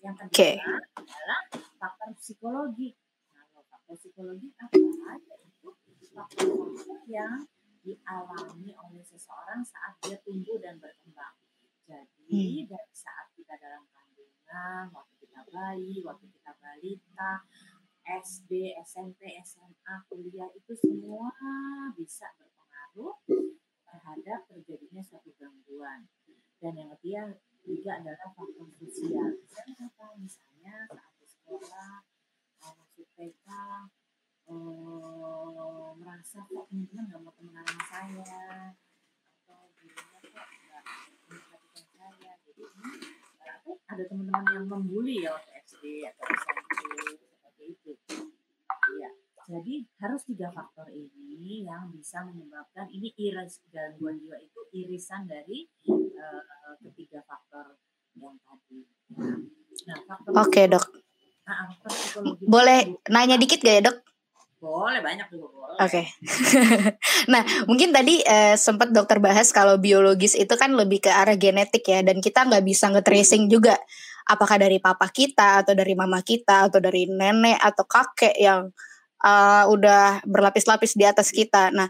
[0.00, 0.50] yang kedua Oke.
[0.96, 1.40] adalah
[1.76, 2.96] faktor psikologi.
[3.36, 4.80] Nah, kalau faktor psikologi apa?
[4.80, 5.68] Yaitu
[6.08, 7.44] faktor-faktor yang
[7.84, 11.36] dialami oleh seseorang saat dia tumbuh dan berkembang.
[11.82, 17.42] Jadi dari saat kita dalam kandungan, waktu kita bayi, waktu kita balita,
[18.02, 21.30] SD, SMP, SMA, kuliah itu semua
[21.94, 23.14] bisa berpengaruh
[23.86, 26.10] terhadap terjadinya suatu gangguan.
[26.58, 29.38] Dan yang ketiga juga adalah faktor sosial.
[29.38, 29.86] Misalnya?
[30.18, 31.92] Misalnya saat di sekolah,
[32.62, 33.48] mau masuk TK,
[34.50, 38.46] eh, merasa kok teman-teman nggak mau temenan sama saya,
[39.46, 42.32] atau gurunya kok nggak memperhatikan saya.
[42.42, 42.90] Jadi ini
[43.38, 47.30] berarti ada teman-teman yang membuli ya waktu SD atau SMP
[47.62, 48.18] seperti itu.
[48.98, 49.10] Iya.
[49.42, 55.66] Jadi harus tiga faktor ini yang bisa menyebabkan ini iris gangguan jiwa itu irisan dari
[55.90, 56.42] eh,
[56.86, 57.78] ketiga faktor
[58.18, 58.86] yang tadi.
[59.82, 60.84] Nah, faktor Oke, Dok.
[61.42, 63.98] Nah, faktor Boleh nanya dikit gak ya, Dok?
[64.62, 65.74] boleh banyak juga boleh.
[65.82, 66.02] Oke.
[67.34, 71.82] nah, mungkin tadi eh, sempat dokter bahas kalau biologis itu kan lebih ke arah genetik
[71.82, 73.74] ya, dan kita nggak bisa nge-tracing juga
[74.26, 78.70] apakah dari papa kita atau dari mama kita atau dari nenek atau kakek yang
[79.22, 81.70] eh, udah berlapis-lapis di atas kita.
[81.74, 81.88] Nah,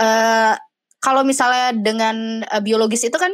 [0.00, 0.54] eh,
[1.02, 3.30] kalau misalnya dengan eh, biologis itu kan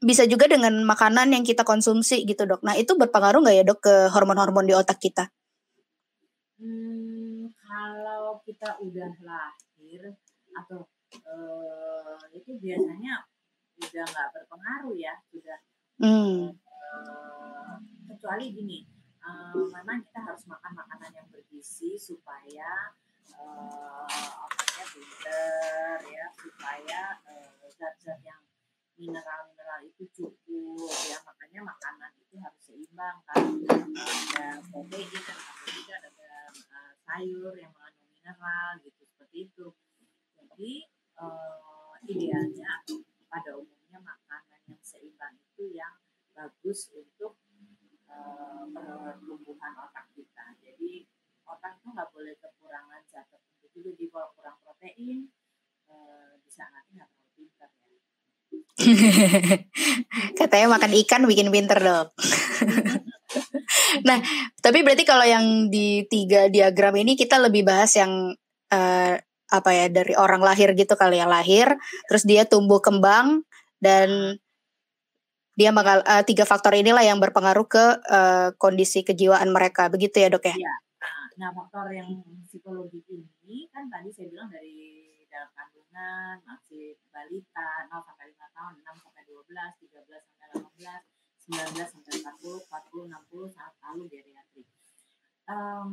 [0.00, 2.64] bisa juga dengan makanan yang kita konsumsi gitu dok.
[2.64, 5.28] Nah itu berpengaruh nggak ya dok ke hormon-hormon di otak kita?
[6.56, 10.16] Hmm, kalau kita udah lahir
[10.56, 13.28] atau eh, itu biasanya
[13.80, 15.60] udah nggak berpengaruh ya, sudah
[16.00, 16.56] Hmm,
[18.20, 18.84] kecuali gini,
[19.24, 22.92] eh, memang kita harus makan makanan yang bergizi supaya
[23.32, 27.48] eh, otaknya pinter ya, supaya eh,
[27.80, 28.44] zat-zat yang
[29.00, 33.40] mineral-mineral itu cukup ya, makanya makanan itu harus seimbang kan,
[33.72, 36.28] ada protein, ada karbohidrat, ada
[37.08, 39.00] sayur yang mengandung mineral gitu.
[39.08, 39.66] Seperti itu.
[40.36, 40.72] Jadi
[41.24, 42.84] eh, idealnya
[43.32, 45.96] pada umumnya makanan yang seimbang itu yang
[46.36, 47.40] bagus untuk
[48.10, 50.44] eh, pertumbuhan otak kita.
[50.58, 51.06] Jadi
[51.46, 53.90] otak itu nggak boleh kekurangan zat tertentu juga.
[53.94, 55.18] Jadi kalau kurang protein
[55.90, 57.98] eh, bisa nanti nggak terlalu pintar ya.
[60.38, 62.08] katanya makan ikan bikin pinter dok.
[64.08, 64.18] nah,
[64.58, 68.34] tapi berarti kalau yang di tiga diagram ini kita lebih bahas yang
[68.72, 69.14] eh,
[69.50, 71.74] apa ya dari orang lahir gitu kali ya lahir,
[72.06, 73.42] terus dia tumbuh kembang
[73.82, 74.38] dan
[75.60, 80.32] dia bakal eh, tiga faktor inilah yang berpengaruh ke eh, kondisi kejiwaan mereka, begitu ya
[80.32, 80.56] dok ya?
[80.56, 80.74] Iya.
[81.36, 82.08] Nah, faktor yang
[82.48, 83.04] psikologi
[83.44, 89.04] ini kan tadi saya bilang dari dalam kandungan masih balita 0 sampai 5 tahun, 6
[89.04, 89.48] sampai 12,
[89.84, 90.48] 13 sampai
[90.80, 91.00] 18,
[91.48, 94.68] 19 sampai 40, 40, 60 saat lalu geriatrik.
[95.50, 95.92] Em,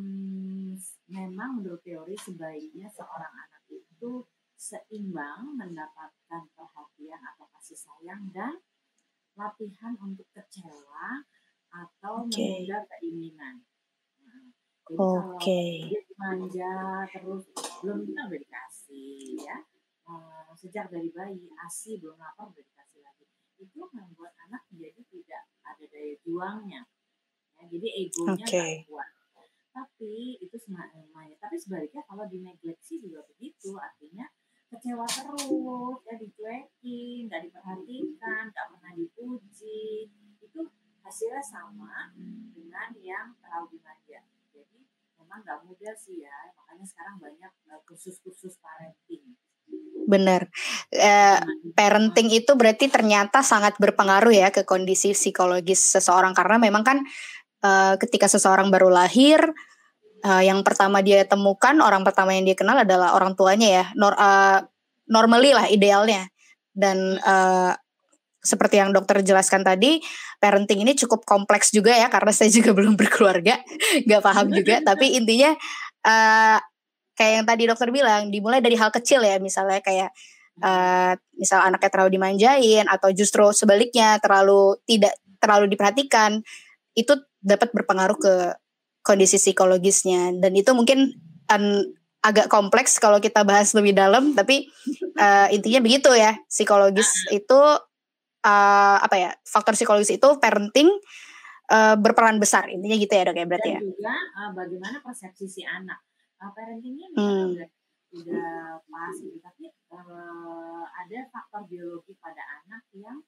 [1.10, 4.26] memang menurut teori sebaiknya seorang anak itu
[4.58, 8.58] seimbang mendapatkan perhatian atau kasih sayang dan
[9.38, 11.22] latihan untuk kecewa
[11.70, 12.42] atau Oke.
[12.42, 13.56] menunda keinginan.
[14.26, 14.50] Nah,
[14.90, 15.62] jadi kalau Oke.
[15.88, 16.74] dia manja
[17.14, 17.44] terus
[17.86, 19.58] belum kita udah dikasih ya
[20.08, 23.28] Eh, sejak dari bayi asi belum lapar udah dikasih lagi
[23.60, 26.82] itu membuat anak menjadi tidak ada daya juangnya
[27.60, 29.10] ya, jadi egonya nggak kuat
[29.76, 34.32] tapi itu sebenarnya tapi sebaliknya kalau dinegleksi juga begitu artinya
[34.68, 40.12] kecewa terus ya dicuekin nggak diperhatikan nggak pernah dipuji.
[40.44, 40.68] Itu
[41.04, 42.12] hasilnya sama
[42.52, 44.80] dengan yang terlalu dimanja jadi
[45.22, 46.38] memang nggak mudah sih ya.
[46.58, 49.38] Makanya sekarang banyak eh, kursus-kursus parenting.
[50.08, 50.48] Benar.
[50.92, 51.40] Eh,
[51.76, 56.32] parenting itu berarti ternyata sangat berpengaruh ya ke kondisi psikologis seseorang.
[56.32, 56.98] Karena memang kan
[57.64, 59.40] eh, ketika seseorang baru lahir
[60.24, 63.86] uh, yang pertama dia temukan orang pertama yang dia kenal adalah orang tuanya ya.
[63.94, 64.64] Nor, uh,
[65.10, 66.30] normally lah idealnya.
[66.74, 67.74] Dan uh,
[68.42, 70.00] seperti yang dokter jelaskan tadi
[70.40, 73.60] parenting ini cukup kompleks juga ya karena saya juga belum berkeluarga.
[74.06, 74.76] Nggak paham juga.
[74.82, 75.52] Tapi intinya
[76.06, 76.58] uh,
[77.18, 79.38] kayak yang tadi dokter bilang dimulai dari hal kecil ya.
[79.42, 80.14] Misalnya kayak
[80.62, 86.42] uh, misal anaknya terlalu dimanjain atau justru sebaliknya terlalu tidak terlalu diperhatikan
[86.98, 88.34] itu dapat berpengaruh ke
[89.08, 90.36] kondisi psikologisnya.
[90.36, 91.16] Dan itu mungkin
[91.48, 91.88] um,
[92.20, 94.68] agak kompleks kalau kita bahas lebih dalam tapi
[95.16, 96.36] uh, intinya begitu ya.
[96.52, 97.60] Psikologis itu
[98.44, 100.92] uh, apa ya faktor psikologis itu parenting
[101.72, 102.68] uh, berperan besar.
[102.68, 103.82] Intinya gitu ya dok ya berarti dan ya.
[103.88, 106.04] juga uh, bagaimana persepsi si anak.
[106.38, 107.46] Uh, parentingnya hmm.
[107.56, 107.70] udah
[108.08, 113.20] udah pas gitu tapi uh, ada faktor biologi pada anak yang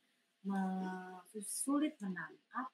[1.44, 2.72] sulit menangkap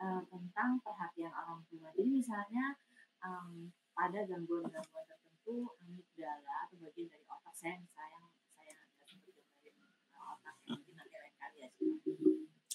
[0.00, 1.88] uh, tentang perhatian orang tua.
[1.96, 2.76] Jadi misalnya
[3.24, 9.76] um, pada gangguan-gangguan tertentu amigdala atau bagian dari otak saya misalnya saya nggak sempat gambarin
[10.16, 11.70] otak mungkin nanti lain kali ya.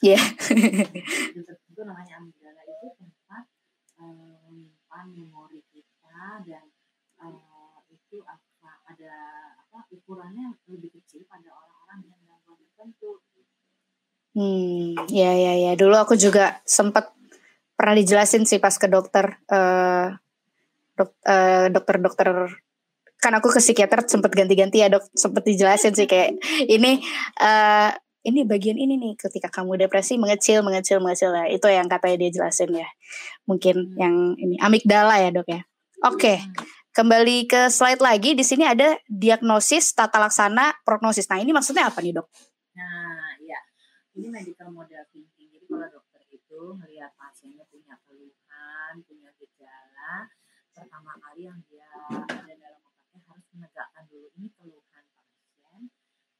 [0.02, 0.22] Iya.
[1.46, 3.44] tertentu namanya amigdala itu tempat
[4.02, 6.66] menyimpan um, memori kita dan
[7.22, 9.14] uh, itu apa ada
[9.62, 13.22] apa ukurannya lebih kecil pada orang-orang dengan gangguan tertentu
[14.32, 15.72] Hmm, ya ya ya.
[15.76, 17.12] Dulu aku juga sempat
[17.76, 20.16] pernah dijelasin sih pas ke dokter uh,
[20.96, 22.48] dok, uh, dokter-dokter.
[23.22, 25.04] Kan aku ke psikiater sempat ganti-ganti ya dok.
[25.12, 26.40] Sempat dijelasin sih kayak
[26.72, 27.04] ini
[27.44, 27.92] uh,
[28.24, 31.36] ini bagian ini nih ketika kamu depresi mengecil mengecil mengecil.
[31.36, 32.88] Ya itu yang katanya dia jelasin ya.
[33.44, 35.62] Mungkin yang ini amigdala ya dok ya.
[36.08, 36.38] Oke okay.
[36.96, 38.32] kembali ke slide lagi.
[38.32, 41.28] Di sini ada diagnosis tata laksana prognosis.
[41.28, 42.32] Nah ini maksudnya apa nih dok
[44.16, 45.50] ini medical model thinking.
[45.56, 50.28] Jadi kalau dokter itu melihat pasiennya punya keluhan, punya gejala,
[50.76, 51.88] pertama kali yang dia
[52.28, 55.82] ada dalam otaknya harus menegakkan dulu ini keluhan pasien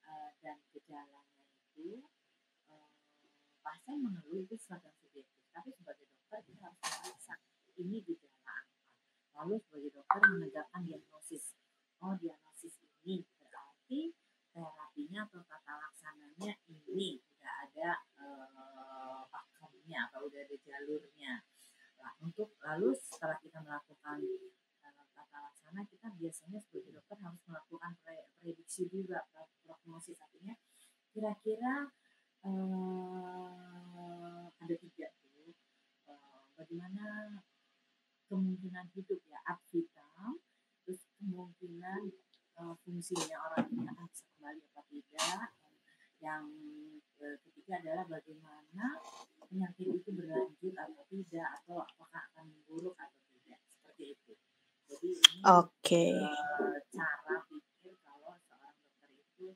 [0.04, 2.04] uh, dan gejalanya itu
[2.68, 2.92] uh,
[3.64, 5.40] pasien mengeluh itu yang subjektif.
[5.56, 7.34] Tapi sebagai dokter kita harus memeriksa
[7.80, 8.58] ini gejala apa.
[9.40, 11.56] Lalu sebagai dokter menegakkan diagnosis.
[12.04, 14.12] Oh diagnosis ini berarti
[14.52, 17.31] terapinya atau tata laksananya ini
[17.72, 21.40] ada uh, pakemnya atau udah ada jalurnya.
[22.04, 24.20] Nah, untuk lalu setelah kita melakukan
[24.84, 29.24] uh, tata laksana, kita biasanya sebagai dokter harus melakukan pre prediksi juga
[29.64, 30.52] prognosis artinya
[31.16, 31.88] kira-kira
[32.44, 35.56] uh, ada tiga tuh
[36.12, 37.40] uh, bagaimana
[38.28, 40.44] kemungkinan hidup ya ad vitam
[40.84, 42.12] terus kemungkinan
[42.60, 45.48] uh, fungsinya orang ini akan bisa kembali apa tidak
[46.22, 46.46] yang
[47.22, 48.86] ketiga adalah bagaimana
[49.46, 54.34] penyakit itu berlanjut atau tidak atau apakah akan memburuk atau tidak seperti itu
[54.90, 56.18] jadi ini okay.
[56.18, 59.48] uh, cara pikir kalau seorang dokter itu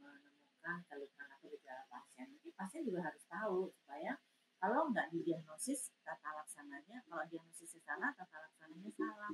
[0.00, 4.16] menemukan keluhan atau gejala pasien jadi pasien juga harus tahu supaya
[4.60, 9.32] kalau nggak didiagnosis tata laksananya kalau diagnosisnya salah tata laksananya salah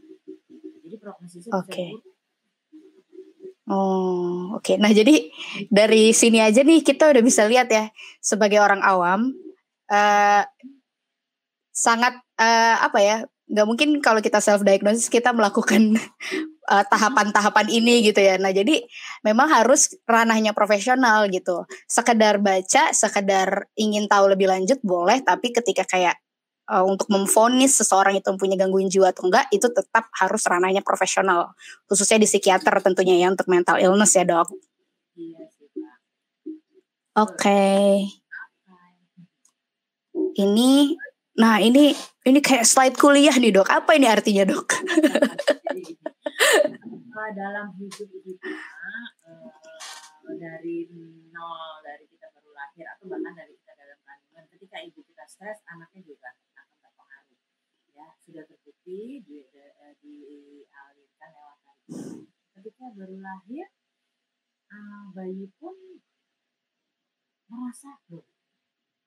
[0.86, 0.96] jadi
[1.64, 2.06] prognosisnya okay.
[3.66, 4.62] Oh, oke.
[4.62, 4.76] Okay.
[4.78, 5.26] Nah, jadi
[5.66, 7.90] dari sini aja nih kita udah bisa lihat ya
[8.22, 9.34] sebagai orang awam
[9.90, 10.46] uh,
[11.74, 13.16] sangat uh, apa ya?
[13.46, 15.98] Gak mungkin kalau kita self diagnosis kita melakukan
[16.70, 18.38] uh, tahapan-tahapan ini gitu ya.
[18.38, 18.86] Nah, jadi
[19.26, 21.66] memang harus ranahnya profesional gitu.
[21.90, 26.14] Sekedar baca, sekedar ingin tahu lebih lanjut boleh, tapi ketika kayak
[26.70, 31.54] uh, untuk memfonis seseorang itu mempunyai gangguan jiwa atau enggak itu tetap harus ranahnya profesional
[31.86, 34.48] khususnya di psikiater tentunya ya untuk mental illness ya dok.
[37.16, 37.32] Oke.
[37.40, 37.88] Okay.
[40.36, 40.92] Ini
[41.36, 41.96] nah ini
[42.28, 43.72] ini kayak slide kuliah nih dok.
[43.72, 44.68] Apa ini artinya dok?
[47.34, 48.54] dalam hidup kita
[49.26, 50.86] uh, dari
[51.34, 55.58] nol dari kita baru lahir atau bahkan dari kita dalam kandungan ketika ibu kita stres
[55.66, 56.30] anaknya juga
[58.20, 61.94] sudah terbukti di, di, eh, dialirkan lewat tadi.
[62.56, 63.66] Ketika baru lahir,
[64.72, 65.76] uh, bayi pun
[67.46, 68.26] merasa loh,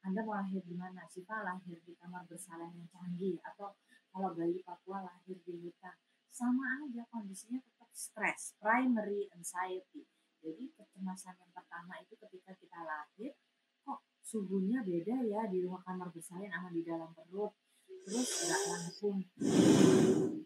[0.06, 1.04] Anda mau lahir di mana?
[1.06, 3.76] Siapa lahir di kamar bersalin yang canggih atau
[4.10, 5.96] kalau bayi Papua lahir di hutan,
[6.30, 10.08] sama aja kondisinya tetap stres, primary anxiety.
[10.40, 13.36] Jadi kecemasan yang pertama itu ketika kita lahir,
[13.84, 17.52] kok suhunya beda ya di rumah kamar bersalin sama di dalam perut.
[18.10, 19.18] Terus nggak langsung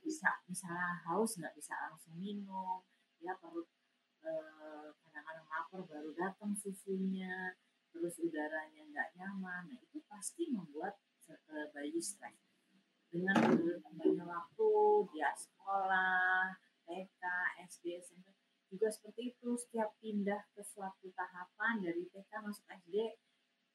[0.04, 2.84] bisa misalnya haus nggak bisa langsung minum,
[3.24, 3.68] ya perut
[4.24, 7.56] eh, kadang-kadang lapar baru datang susunya,
[7.92, 9.72] terus udaranya nggak nyaman.
[9.72, 11.00] Nah itu pasti membuat
[11.32, 12.40] eh, bayi stres.
[13.14, 14.70] Dengan bertambahnya waktu
[15.14, 16.58] dia sekolah,
[16.90, 17.24] TK,
[17.70, 18.34] SD, SMP
[18.74, 23.22] juga seperti itu setiap pindah ke suatu tahapan dari TK masuk SD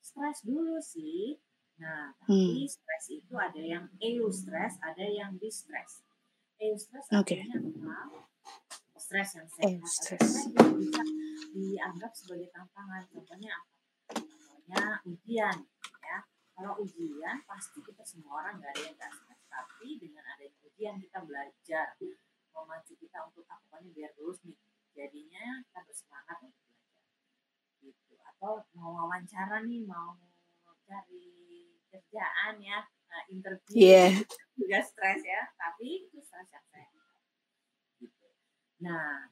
[0.02, 1.38] stres dulu sih
[1.78, 2.66] nah tapi hmm.
[2.66, 6.02] stres itu ada yang eustress ada yang distress.
[6.58, 7.46] Eustress okay.
[7.46, 8.20] artinya apa?
[8.98, 9.86] Stres yang sehat.
[9.86, 11.02] Stres yang bisa
[11.54, 13.06] dianggap sebagai tantangan.
[13.14, 13.72] Contohnya apa?
[14.18, 15.56] Contohnya ujian
[16.02, 16.18] ya.
[16.58, 19.40] Kalau ujian pasti kita semua orang nggak ada yang nggak stres.
[19.46, 21.94] Tapi dengan adanya ujian kita belajar.
[22.50, 24.58] Memacu kita untuk lakukannya biar lulus nih.
[24.98, 26.98] Jadinya kita bersemangat untuk belajar.
[27.86, 28.12] Gitu.
[28.34, 30.18] Atau mau wawancara nih mau
[30.88, 31.28] cari
[31.92, 34.10] kerjaan ya uh, interview yeah.
[34.56, 37.12] juga stres ya tapi itu stres yang sehat
[38.00, 38.28] gitu
[38.80, 39.28] nah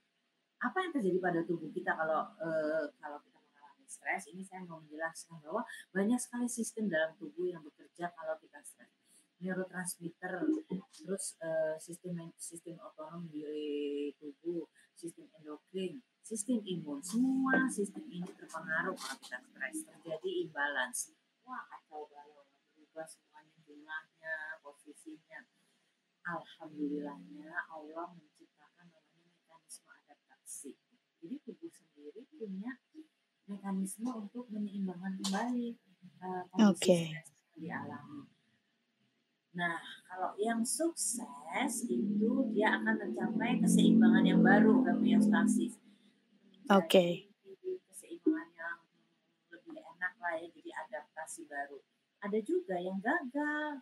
[0.61, 4.84] apa yang terjadi pada tubuh kita kalau uh, kalau kita mengalami stres ini saya mau
[4.84, 5.64] menjelaskan bahwa
[5.96, 8.92] banyak sekali sistem dalam tubuh yang bekerja kalau kita stres
[9.36, 10.40] neurotransmitter,
[10.96, 13.44] terus uh, sistem sistem otonom di
[14.16, 14.64] tubuh,
[14.96, 21.12] sistem endokrin, sistem imun, semua sistem ini terpengaruh kalau kita stres, terjadi imbalance.
[21.47, 25.47] Wah kacau balau, berubah semuanya jumlahnya, posisinya.
[26.26, 30.74] Alhamdulillahnya Allah menciptakan namanya mekanisme adaptasi.
[31.22, 32.82] Jadi tubuh sendiri punya
[33.47, 35.78] mekanisme untuk menyeimbangkan kembali
[36.18, 37.05] uh, kondisi okay.
[37.14, 38.26] yang dialami
[39.57, 45.80] Nah, kalau yang sukses itu dia akan mencapai keseimbangan yang baru homeostasis.
[46.68, 46.84] Oke.
[46.84, 47.11] Okay.
[49.97, 51.80] Enak lah ya, jadi adaptasi baru.
[52.20, 53.80] Ada juga yang gagal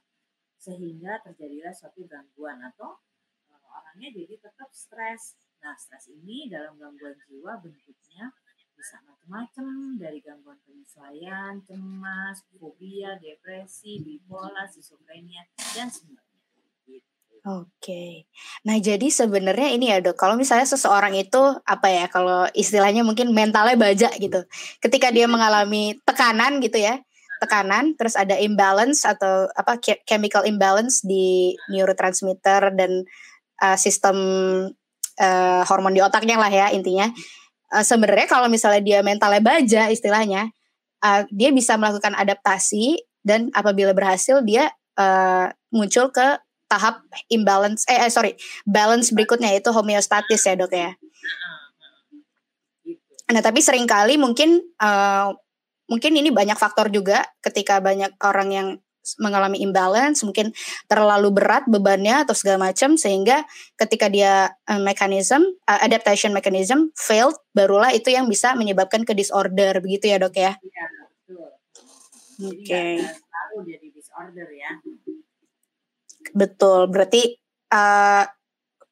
[0.58, 3.02] sehingga terjadilah suatu gangguan atau
[3.50, 5.36] eh, orangnya jadi tetap stres.
[5.60, 8.30] Nah, stres ini dalam gangguan jiwa bentuknya
[8.74, 16.33] bisa macam-macam dari gangguan penyesuaian, cemas, fobia, depresi, bipolar, schizophrenia dan semuanya.
[17.44, 18.24] Oke,
[18.64, 21.36] nah jadi sebenarnya ini ya dok, kalau misalnya seseorang itu
[21.68, 24.48] apa ya, kalau istilahnya mungkin mentalnya baja gitu,
[24.80, 27.04] ketika dia mengalami tekanan gitu ya,
[27.44, 29.76] tekanan, terus ada imbalance atau apa
[30.08, 33.04] chemical imbalance di neurotransmitter dan
[33.60, 34.16] uh, sistem
[35.20, 37.12] uh, hormon di otaknya lah ya intinya.
[37.68, 40.48] Uh, sebenarnya kalau misalnya dia mentalnya baja istilahnya
[41.04, 46.40] uh, dia bisa melakukan adaptasi dan apabila berhasil dia uh, muncul ke
[46.74, 48.34] tahap imbalance eh, eh sorry
[48.66, 50.90] balance berikutnya itu homeostatis ya dok ya
[53.30, 55.32] nah tapi sering kali mungkin uh,
[55.88, 58.68] mungkin ini banyak faktor juga ketika banyak orang yang
[59.20, 60.56] mengalami imbalance, mungkin
[60.88, 63.44] terlalu berat bebannya atau segala macam sehingga
[63.76, 69.76] ketika dia uh, mechanism uh, adaptation mechanism failed barulah itu yang bisa menyebabkan ke disorder
[69.84, 70.56] begitu ya, Dok ya.
[70.56, 71.48] Iya, betul.
[72.48, 72.64] Oke.
[72.64, 72.92] Okay.
[73.04, 74.70] Selalu jadi disorder ya.
[76.34, 76.90] Betul.
[76.90, 77.38] Berarti
[77.70, 78.26] uh,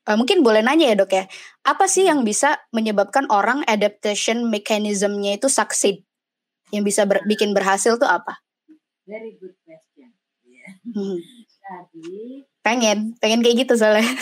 [0.07, 1.25] uh, mungkin boleh nanya ya, Dok ya.
[1.67, 6.07] Apa sih yang bisa menyebabkan orang adaptation mechanismnya itu succeed?
[6.71, 8.39] Yang bisa ber bikin berhasil tuh apa?
[9.05, 9.53] Very good
[10.63, 11.19] Hmm.
[11.63, 14.07] Jadi pengen, pengen kayak gitu soalnya.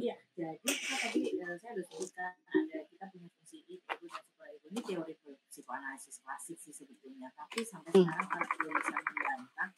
[0.00, 4.80] Iya, jadi tadi uh, saya udah sebutkan ada kita punya fungsi itu dan supaya ini
[4.80, 5.12] teori
[5.44, 7.28] psikoanalisis klasik sih sebetulnya.
[7.36, 8.08] Tapi sampai hmm.
[8.08, 9.70] sekarang kalau belum bisa membantah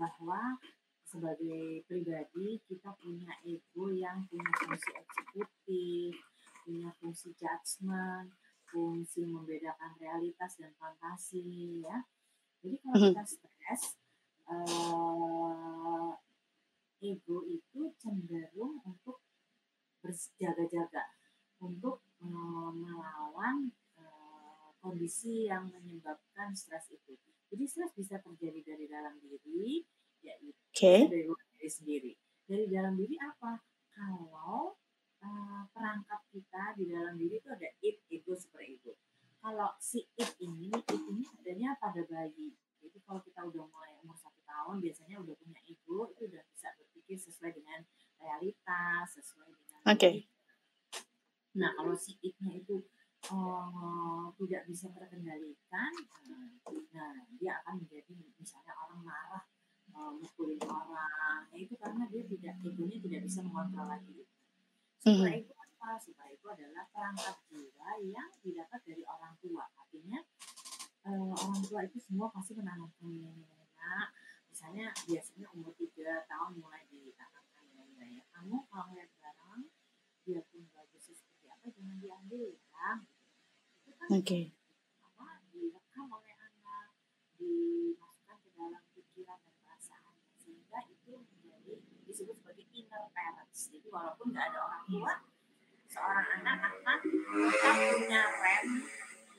[0.00, 0.40] bahwa
[1.12, 6.16] sebagai pribadi kita punya ego yang punya fungsi eksekutif,
[6.64, 8.32] punya fungsi judgment,
[8.72, 12.00] fungsi membedakan realitas dan fantasi ya.
[12.64, 13.06] Jadi kalau hmm.
[13.12, 13.82] kita stres,
[14.48, 16.16] uh,
[17.04, 19.20] ego itu cenderung untuk
[20.00, 21.12] berjaga-jaga
[21.60, 23.68] untuk uh, melawan
[24.00, 27.20] uh, kondisi yang menyebabkan stres itu.
[27.52, 29.84] Jadi stres bisa terjadi dari dalam diri,
[30.22, 31.06] yaitu okay.
[31.06, 32.12] dari diri sendiri.
[32.46, 33.62] Dari dalam diri apa?
[33.92, 34.74] Kalau
[35.22, 38.98] uh, perangkap kita di dalam diri itu ada it, ego, super ego.
[39.42, 42.54] Kalau si it ini, it ini adanya pada bayi.
[42.82, 46.68] Jadi kalau kita udah mulai umur satu tahun, biasanya udah punya ego, itu udah bisa
[46.78, 47.82] berpikir sesuai dengan
[48.18, 49.82] realitas, sesuai dengan.
[49.86, 49.98] Oke.
[49.98, 50.14] Okay.
[51.58, 52.82] Nah kalau si it-nya itu
[53.30, 55.92] uh, tidak bisa terkendalikan,
[56.94, 59.44] nah dia akan menjadi misalnya orang marah,
[59.96, 64.26] uh, mukulin orang, ya itu karena dia tidak egonya tidak bisa mengontrol lagi.
[65.02, 65.38] Super mm -hmm.
[65.42, 65.72] ego apa?
[65.82, 65.98] apa?
[65.98, 69.66] Super ego adalah perangkat jiwa yang didapat dari orang tua.
[69.74, 70.20] Artinya
[71.10, 73.62] uh, orang tua itu semua pasti menanamkan nilai-nilai.
[74.52, 78.22] Misalnya biasanya umur 3 tahun mulai ditanamkan nilai-nilai.
[78.30, 79.66] Kamu kalau ngeliat barang,
[80.22, 83.02] dia pun bagus seperti apa, jangan diambil ya.
[83.82, 84.54] Itu kan Oke.
[85.02, 86.94] apa direkam oleh anak,
[87.42, 91.74] dimasukkan ke dalam pikiran dan perasaan sehingga itu menjadi
[92.12, 93.72] disebut sebagai inner parents.
[93.72, 95.12] Jadi walaupun nggak ada orang tua,
[95.88, 98.66] seorang anak akan tetap punya rem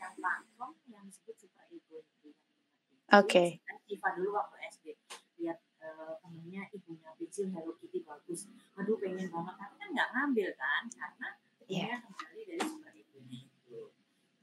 [0.02, 2.02] yang platform yang disebut super ego.
[3.14, 3.62] Oke.
[3.86, 4.86] Iva dulu waktu SD
[5.38, 5.62] lihat
[6.24, 11.28] temennya ibunya pensil Hello Kitty bagus, aduh pengen banget tapi kan nggak ngambil kan karena
[11.64, 11.96] Iya.
[11.96, 13.82] dia kembali dari super egonya itu.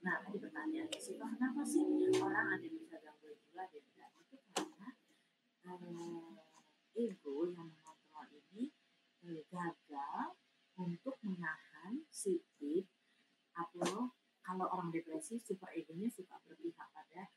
[0.01, 1.85] Nah tadi pertanyaannya sih kenapa sih
[2.17, 4.89] orang ada bisa gangguan jiwa dan itu karena
[5.69, 6.35] eh,
[6.97, 8.73] ego yang mengontrol ini
[9.29, 10.25] eh, gagal
[10.81, 12.89] untuk menahan sikit
[13.53, 14.11] atau
[14.41, 14.67] kalau
[15.21, 17.29] depresi super egonya suka berpihak pada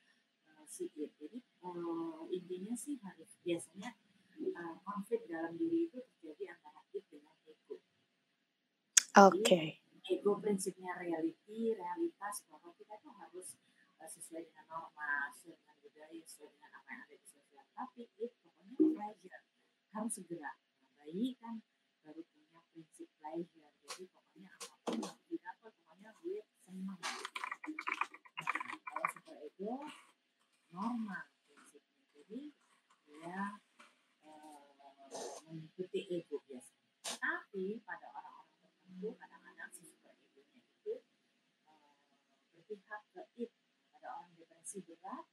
[0.47, 1.11] eh, si id.
[1.19, 3.91] Jadi eh, intinya sih harus biasanya
[4.39, 7.83] eh, konflik dalam diri itu terjadi antara id dengan ego.
[9.19, 9.83] Oke.
[10.07, 13.59] Ego prinsipnya reality, realitas bahwa kita tuh harus
[13.99, 17.65] eh, sesuai dengan norma, sesuai dengan budaya, sesuai dengan apa yang ada di sosial.
[17.75, 19.43] Tapi id pokoknya pleasure
[19.91, 20.55] harus segera.
[20.55, 21.59] Nah, bayi kan
[21.99, 23.75] baru punya prinsip pleasure.
[23.83, 26.99] Jadi pokoknya apa pun yang didapat, pokoknya gue senang.
[26.99, 29.73] Nah, kalau super ego
[30.73, 32.03] normal prinsipnya.
[32.11, 32.41] Jadi
[33.07, 33.39] dia
[34.25, 35.07] eh,
[35.47, 36.83] mengikuti ego biasanya.
[37.23, 40.93] Tapi pada orang-orang tertentu kadang-kadang si super egonya itu
[41.69, 41.93] eh,
[42.51, 43.51] berpihak ke it.
[43.95, 45.23] Pada orang depresi berat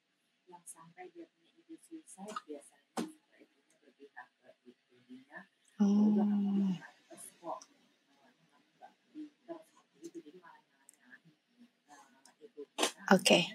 [0.47, 4.77] yang sampai dia punya ide suicide biasanya super egonya berpihak ke it.
[4.87, 5.41] Jadinya
[5.81, 6.77] udah kamu Hmm.
[6.77, 7.59] nggak terus kok
[8.13, 11.33] eh, kamu nggak pinter seperti itu jadi malah nyalahin
[11.89, 13.47] eh, Oke.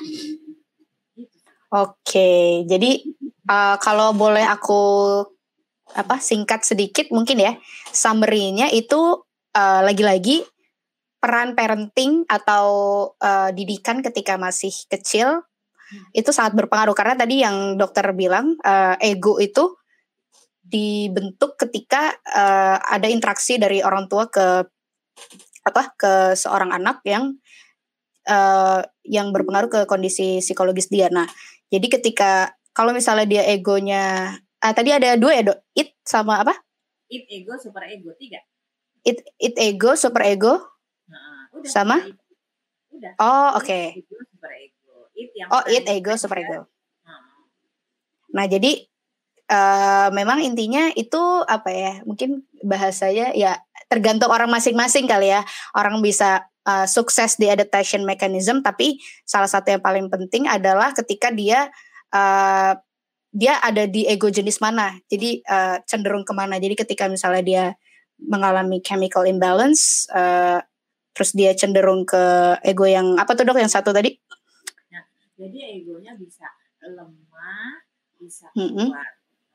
[0.00, 0.40] Sih.
[1.70, 2.64] Oke.
[2.66, 3.04] Jadi
[3.46, 4.82] uh, kalau boleh aku
[5.90, 7.58] apa singkat sedikit mungkin ya
[7.90, 10.46] summary-nya itu uh, lagi-lagi
[11.18, 12.66] peran parenting atau
[13.18, 15.42] uh, didikan ketika masih kecil
[16.14, 19.74] itu sangat berpengaruh karena tadi yang dokter bilang uh, ego itu
[20.62, 24.62] dibentuk ketika uh, ada interaksi dari orang tua ke
[25.66, 27.34] apa ke seorang anak yang
[28.30, 31.10] uh, yang berpengaruh ke kondisi psikologis dia.
[31.10, 31.26] Nah,
[31.68, 36.54] jadi ketika kalau misalnya dia egonya ah tadi ada dua ya dok, it sama apa?
[37.10, 38.38] It ego super ego tiga.
[39.02, 40.62] It it ego, super ego.
[41.10, 41.96] Nah, udah Sama?
[42.06, 42.22] ego.
[42.94, 43.12] Udah.
[43.18, 43.80] Oh It oke.
[43.98, 44.94] ego super ego.
[45.16, 46.58] It yang Oh it ego, super ego.
[47.02, 47.18] Nah,
[48.30, 48.86] Nah jadi
[49.50, 51.92] eh memang intinya itu apa ya?
[52.06, 53.58] Mungkin bahasanya ya
[53.90, 55.42] tergantung orang masing-masing kali ya.
[55.74, 61.32] Orang bisa eh, sukses di adaptation mechanism, tapi salah satu yang paling penting adalah ketika
[61.32, 61.68] dia
[62.12, 62.72] eh,
[63.30, 64.98] dia ada di ego jenis mana.
[65.06, 66.58] Jadi eh, cenderung ke mana.
[66.58, 67.64] Jadi ketika misalnya dia
[68.20, 70.60] mengalami chemical imbalance, eh,
[71.14, 73.58] terus dia cenderung ke ego yang apa tuh dok?
[73.58, 74.18] Yang satu tadi?
[75.40, 76.44] jadi egonya bisa
[76.84, 77.80] lemah,
[78.20, 78.92] bisa kuat.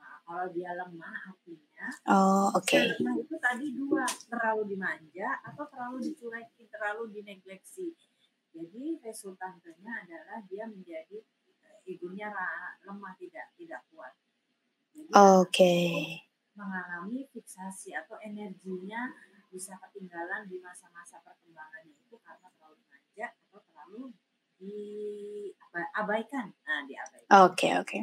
[0.02, 1.65] Nah, kalau dia lemah artinya
[2.10, 2.78] Oh oke.
[2.78, 7.94] lemah itu tadi dua, terlalu dimanja atau terlalu dicuekin, terlalu dinegleksi.
[8.56, 14.16] Jadi resultantenya adalah dia menjadi eh, egonya ra- lemah tidak tidak kuat.
[15.12, 15.76] Oke.
[16.56, 19.12] mengalami fiksasi atau energinya
[19.52, 24.16] bisa ketinggalan di masa-masa perkembangannya itu karena terlalu manja atau terlalu
[24.56, 26.56] diabaikan.
[26.64, 27.28] Nah, diabaikan.
[27.44, 28.00] Oke oke.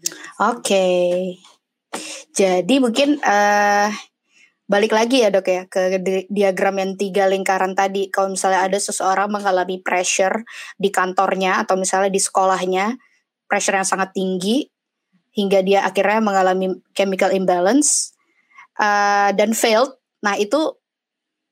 [0.00, 0.88] Dan Oke.
[2.34, 3.90] Jadi mungkin eh
[4.64, 8.10] balik lagi ya dok ya ke di- diagram yang tiga lingkaran tadi.
[8.10, 10.42] Kalau misalnya ada seseorang mengalami pressure
[10.74, 12.98] di kantornya atau misalnya di sekolahnya,
[13.46, 14.66] pressure yang sangat tinggi
[15.34, 18.14] hingga dia akhirnya mengalami chemical imbalance
[18.82, 19.94] eh, dan failed.
[20.26, 20.74] Nah itu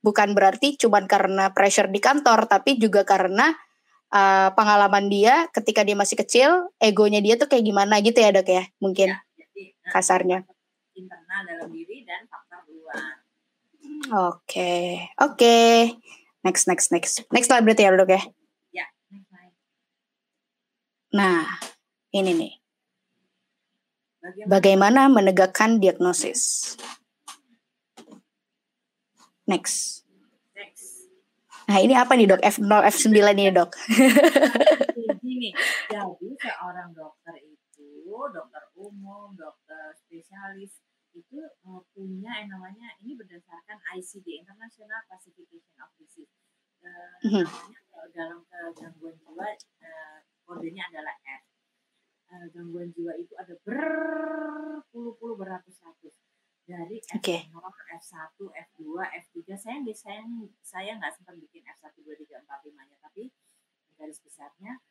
[0.03, 3.55] bukan berarti cuman karena pressure di kantor, tapi juga karena
[4.11, 6.51] eh, pengalaman dia ketika dia masih kecil,
[6.83, 9.15] egonya dia tuh kayak gimana gitu ya dok ya, mungkin
[9.53, 10.49] Ya, kasarnya.
[10.95, 13.23] Internal dalam diri dan faktor luar.
[14.31, 15.59] Oke, oke.
[16.43, 17.23] Next, next, next.
[17.31, 18.23] Next slide berarti ya dok ya.
[18.75, 19.55] Ya, next slide.
[21.15, 21.47] Nah,
[22.15, 22.53] ini nih.
[24.23, 24.51] Bagaimana?
[24.51, 26.75] Bagaimana menegakkan diagnosis?
[29.47, 30.07] Next.
[30.55, 31.11] Next.
[31.67, 32.43] Nah, ini apa nih dok?
[32.43, 33.71] F0, F9 ini dok.
[35.23, 35.55] Gini,
[35.91, 40.82] jadi seorang dokter itu, dokter umum, dokter spesialis
[41.13, 46.33] itu eh, punya yang namanya ini berdasarkan ICD International Classification of Disease.
[46.83, 47.15] Uh,
[47.47, 48.39] namanya kalau dalam
[48.75, 51.47] gangguan jiwa uh, kodenya adalah F.
[52.27, 56.19] Uh, gangguan jiwa itu ada berpuluh-puluh beratus-ratus
[56.67, 57.37] dari F0, Oke.
[58.03, 59.37] F1, F2, F3.
[59.55, 60.23] Saya nggak saya
[60.63, 63.31] saya nggak sempat bikin F1, 2, 3, 4, 5 nya, tapi
[63.99, 64.83] garis besarnya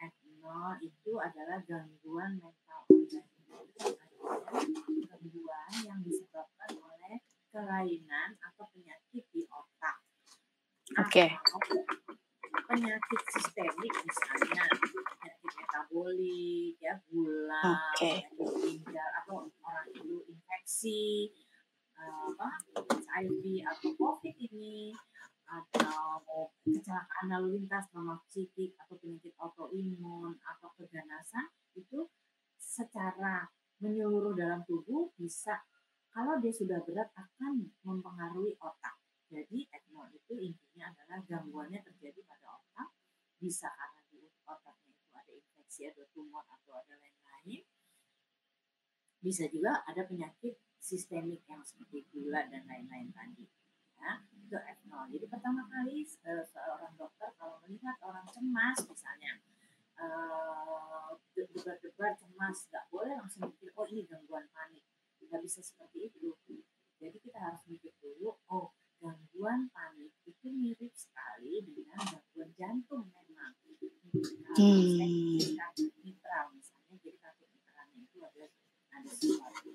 [0.00, 0.46] F0
[0.86, 3.39] itu adalah gangguan mental organisasi.
[5.10, 7.16] Gangguan yang disebabkan oleh
[7.50, 9.96] kelainan atau penyakit di otak.
[10.98, 11.34] Oke.
[11.34, 11.82] Atau
[12.70, 17.62] penyakit sistemik misalnya penyakit metabolik ya gula
[17.94, 18.26] Oke.
[18.26, 21.34] penyakit ginjal atau orang itu infeksi
[21.98, 22.48] eh, apa
[23.10, 24.94] HIV atau COVID ini
[25.50, 32.06] atau kecelakaan lalu lintas trauma psikik atau penyakit autoimun atau keganasan itu
[32.80, 33.44] secara
[33.84, 35.60] menyeluruh dalam tubuh bisa
[36.08, 38.96] kalau dia sudah berat akan mempengaruhi otak.
[39.30, 42.88] Jadi F0 itu intinya adalah gangguannya terjadi pada otak,
[43.38, 47.62] bisa karena di otaknya itu ada infeksi, ada tumor atau ada lain-lain.
[49.22, 53.46] Bisa juga ada penyakit sistemik yang seperti gula dan lain-lain tadi.
[54.00, 55.12] Ya, itu F0.
[55.12, 59.38] Jadi pertama kali eh, seorang dokter kalau melihat orang cemas misalnya,
[60.00, 64.82] eh, debar-debar cemas, nggak boleh langsung mikir, oh ini gangguan panik.
[65.20, 66.34] Nggak bisa seperti itu.
[67.00, 73.52] Jadi kita harus mikir dulu, oh gangguan panik itu mirip sekali dengan gangguan jantung memang.
[74.60, 75.40] Hmm.
[76.04, 78.44] Mitral misalnya, jadi kartu mitralnya itu ada
[78.92, 79.70] ada sesuatu.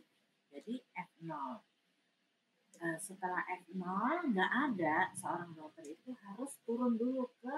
[0.53, 1.31] Jadi F0.
[2.75, 3.81] Eh, setelah F0
[4.29, 7.55] nggak ada, seorang dokter itu harus turun dulu ke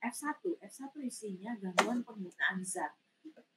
[0.00, 0.56] F1.
[0.62, 2.94] F1 isinya gangguan penggunaan zat.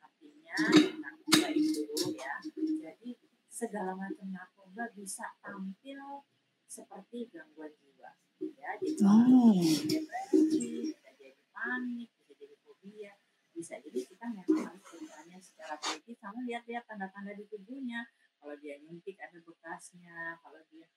[0.02, 0.56] Artinya
[0.98, 1.86] narkoba itu
[2.18, 2.42] ya.
[2.58, 6.26] Jadi segala macam narkoba bisa tampil
[6.66, 8.12] seperti gangguan jiwa.
[8.42, 9.54] Ya, jadi Oh.
[9.54, 13.14] bisa jadi depresi, bisa jadi panik, bisa jadi fobia,
[13.54, 18.10] bisa jadi kita memang harus bertanya secara teliti sama lihat-lihat tanda-tanda di tubuhnya.
[18.42, 20.90] Kalau dia nyuntik ada bekasnya, kalau dia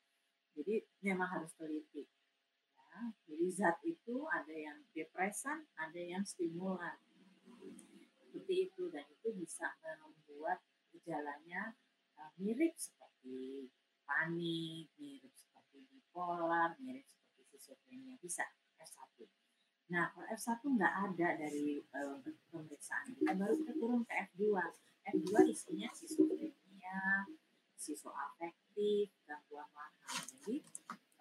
[0.56, 2.08] jadi memang harus teliti.
[2.74, 6.98] Ya, jadi zat itu ada yang depresan, ada yang stimulan.
[8.18, 9.70] Seperti itu dan itu bisa
[10.02, 10.60] membuat
[10.92, 11.72] gejalanya
[12.18, 13.70] uh, mirip seperti
[14.02, 18.44] panik, mirip seperti bipolar, mirip seperti schizophrenia bisa
[18.76, 19.24] F1.
[19.86, 22.18] Nah, kalau F1 nggak ada dari uh,
[22.50, 24.42] pemeriksaan kita, baru kita turun ke F2.
[25.06, 27.24] F2 isinya schizophrenia,
[27.78, 29.94] psikoafektif, gangguan paham.
[30.42, 30.56] Jadi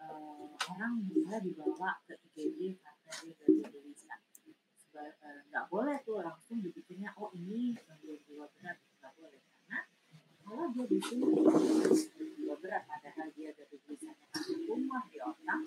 [0.02, 4.20] uh, orang bisa dibawa ke IGD karena dia udah gelisah.
[4.74, 8.78] Seba- eh, Nggak boleh tuh langsung dipikirnya, oh ini gangguan jiwa berat.
[8.98, 9.42] Nggak boleh.
[9.46, 9.80] Karena
[10.42, 11.26] kalau dia di sini
[12.42, 15.62] jiwa berat, padahal dia ada gelisahnya karena tumor di otak,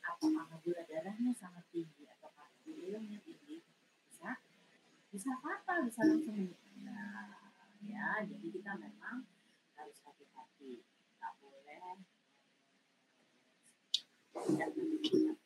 [0.00, 3.62] atau karena gula darahnya sangat tinggi, atau karena gulanya tinggi,
[4.10, 4.30] bisa
[5.10, 7.26] bisa fatal, bisa langsung meninggal.
[7.80, 9.24] Ya, jadi kita memang
[9.74, 10.84] harus hati-hati.
[11.16, 11.96] Nggak boleh
[14.30, 15.36] tidak berlebihan.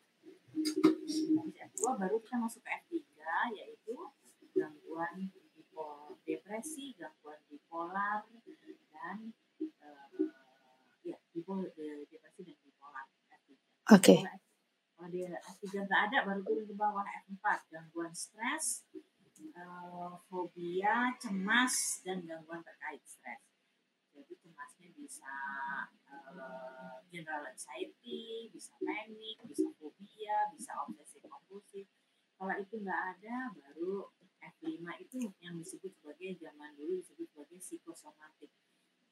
[1.35, 2.95] Habis F2 baru kita masuk ke F3
[3.55, 3.95] yaitu
[4.53, 8.23] gangguan bipolar, depresi, gangguan bipolar
[8.91, 9.19] dan
[9.61, 10.09] eh,
[11.05, 13.49] ya bipolar, de- depresi dan bipolar F3.
[13.95, 14.15] Oke.
[14.19, 14.43] F-
[14.97, 18.67] Kalau di F3 nggak ada baru turun ke bawah F4 gangguan stres,
[19.61, 21.75] eh, fobia, cemas
[22.05, 23.43] dan gangguan terkait stres.
[24.15, 25.35] Jadi cemasnya bisa
[26.11, 28.25] eh, general anxiety,
[28.55, 31.87] bisa panik, bisa fobia, bisa obsesif kompulsif.
[32.39, 34.11] Kalau itu nggak ada, baru
[34.43, 38.51] F5 itu yang disebut sebagai zaman dulu disebut sebagai psikosomatik.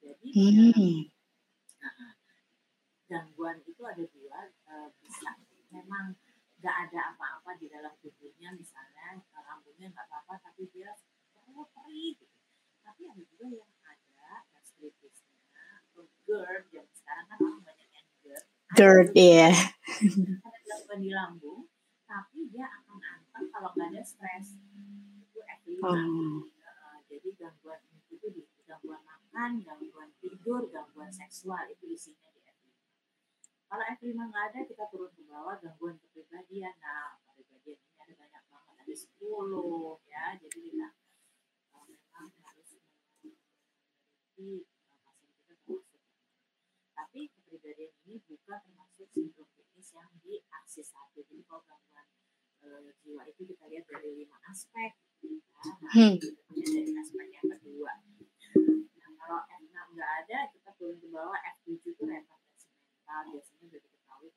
[0.02, 1.00] Jadi di dalam Hmm.
[1.82, 2.14] Nah,
[3.10, 4.38] gangguan itu ada dua,
[4.72, 5.30] eh, bisa
[5.72, 6.06] memang
[6.60, 10.90] nggak ada apa-apa di dalam tubuhnya, misalnya eh, lambungnya nggak apa-apa, tapi dia
[11.32, 12.36] perih perih gitu.
[12.84, 15.40] Tapi ada juga yang ada gastritisnya
[15.88, 18.06] atau GERD, yang sekarang kan orang banyak yang
[18.82, 19.50] Juga iya.
[20.42, 21.60] ada gangguan di lambung,
[22.10, 24.58] tapi dia akan anteng kalau nggak ada stres.
[25.22, 25.70] Itu F5.
[25.86, 25.94] Oh.
[25.94, 32.42] Uh, jadi gangguan itu tuh di gangguan makan, gangguan tidur, gangguan seksual itu isinya di
[32.42, 32.66] F5.
[33.70, 36.74] Kalau F5 nggak ada, kita turun ke bawah gangguan kepribadian.
[36.82, 40.24] Nah, kepribadian ini ada banyak banget, ada 10 ya.
[40.42, 40.88] Jadi kita
[41.70, 42.68] uh, memang harus
[43.22, 45.82] meneliti uh, pasien kita termasuk.
[46.92, 51.20] Tapi kepribadian ini bukan termasuk sindrom klinis yang di aksis satu.
[51.24, 52.08] Jadi kalau gangguan
[52.64, 54.96] uh, jiwa itu kita lihat dari lima aspek.
[55.22, 55.38] Ya,
[55.78, 56.16] nah, Hmm.
[57.00, 57.92] aspek yang kedua.
[58.96, 62.64] Nah, kalau F6 nggak ada, kita turun ke bawah F7 itu retardasi
[63.04, 63.20] mental.
[63.28, 64.30] Biasanya udah diketahui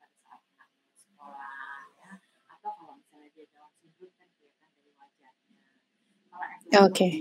[1.16, 2.12] sekolah ya
[2.52, 5.58] atau kalau misalnya dia Down syndrome kan kelihatan dari wajahnya
[6.28, 6.46] kalau
[6.86, 6.92] Oke.
[6.92, 7.12] Okay.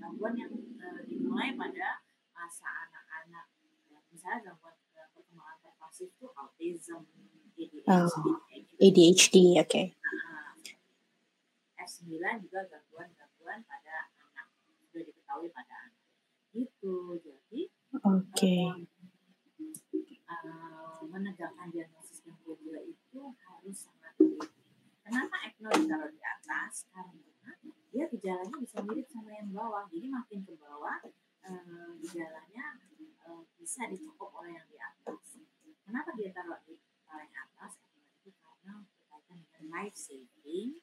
[0.00, 2.04] gangguan yang uh, dimulai pada
[2.34, 3.46] masa anak-anak
[3.88, 7.00] ya, misalnya gangguan uh, perkembangan pervasif itu autism
[7.56, 8.08] ADHD oh.
[8.80, 9.86] ADHD oke okay.
[10.00, 10.52] nah,
[11.84, 12.12] F9
[12.44, 14.46] juga gangguan-gangguan pada anak
[14.90, 15.96] sudah diketahui pada anak
[16.52, 17.60] itu jadi
[18.04, 18.64] oke okay.
[20.28, 24.48] uh, menegakkan diagnosis gangguan jiwa itu harus sangat teliti
[25.02, 27.52] kenapa ECNO ditaruh di atas karena
[27.90, 31.02] dia gejalanya bisa mirip sama yang bawah jadi makin ke bawah
[31.48, 32.78] uh, gejalanya
[33.26, 35.42] uh, bisa dicukup oleh yang di atas
[35.82, 37.82] kenapa dia taruh di paling atas
[38.22, 40.78] itu karena berkaitan dengan life saving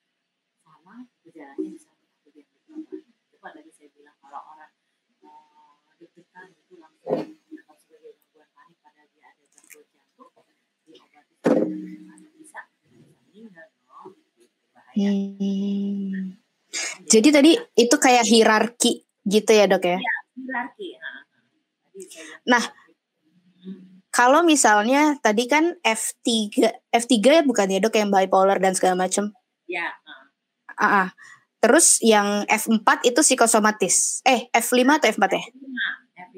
[0.60, 2.84] sama gejalanya bisa mencakup yang di bawah
[3.32, 4.72] coba tadi saya bilang kalau orang
[5.24, 7.16] uh, deg-degan itu langsung
[7.48, 10.32] dianggap sebagai gangguan panik pada dia ada gangguan jantung
[10.84, 12.62] diobati bisa bisa
[13.28, 14.14] meninggal dong
[14.74, 16.38] bahaya hmm.
[17.18, 19.98] Jadi tadi itu kayak hierarki gitu ya dok ya?
[19.98, 20.88] Iya, hierarki.
[22.46, 22.62] Nah,
[24.14, 26.30] kalau misalnya tadi kan F3,
[26.94, 29.34] F3 ya bukan ya dok yang bipolar dan segala macam?
[29.66, 29.98] Ya.
[30.78, 30.86] Uh.
[30.86, 31.10] Uh,
[31.58, 34.22] Terus yang F4 itu psikosomatis.
[34.22, 35.42] Eh, F5 atau F4 ya?
[35.42, 36.38] F5,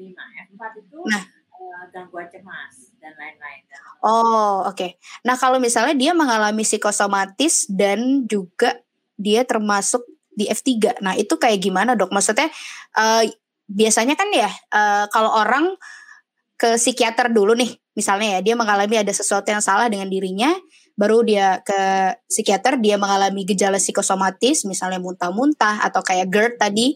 [0.56, 1.24] F4 itu nah.
[1.60, 3.62] uh, gangguan cemas dan lain-lain.
[4.00, 4.76] Oh, oke.
[4.76, 4.90] Okay.
[5.28, 8.80] Nah, kalau misalnya dia mengalami psikosomatis dan juga
[9.20, 10.00] dia termasuk
[10.40, 11.04] di F3.
[11.04, 12.08] Nah, itu kayak gimana, Dok?
[12.08, 12.48] Maksudnya
[12.96, 13.22] uh,
[13.68, 15.76] biasanya kan ya uh, kalau orang
[16.56, 20.52] ke psikiater dulu nih, misalnya ya dia mengalami ada sesuatu yang salah dengan dirinya,
[21.00, 21.80] baru dia ke
[22.28, 26.92] psikiater dia mengalami gejala psikosomatis misalnya muntah-muntah atau kayak GERD tadi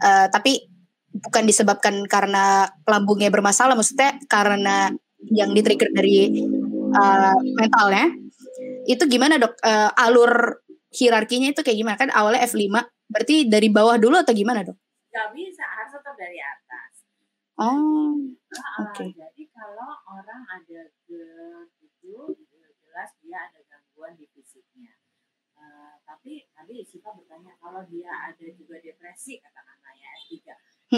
[0.00, 0.64] uh, tapi
[1.12, 4.88] bukan disebabkan karena lambungnya bermasalah maksudnya karena
[5.28, 6.48] yang ditrigger dari
[6.96, 8.08] uh, mentalnya
[8.88, 10.63] itu gimana dok uh, alur
[10.94, 12.70] hierarkinya itu kayak gimana kan awalnya F5
[13.10, 14.78] berarti dari bawah dulu atau gimana dok?
[15.10, 16.92] Gak bisa harus tetap dari atas.
[17.54, 18.18] Oh,
[18.82, 18.90] oke.
[18.90, 19.10] Okay.
[19.14, 22.14] Jadi kalau orang ada GERD itu
[22.82, 24.98] jelas dia ada gangguan di fisiknya.
[25.54, 30.34] Uh, tapi tadi Siva bertanya kalau dia ada juga depresi katakanlah ya S3.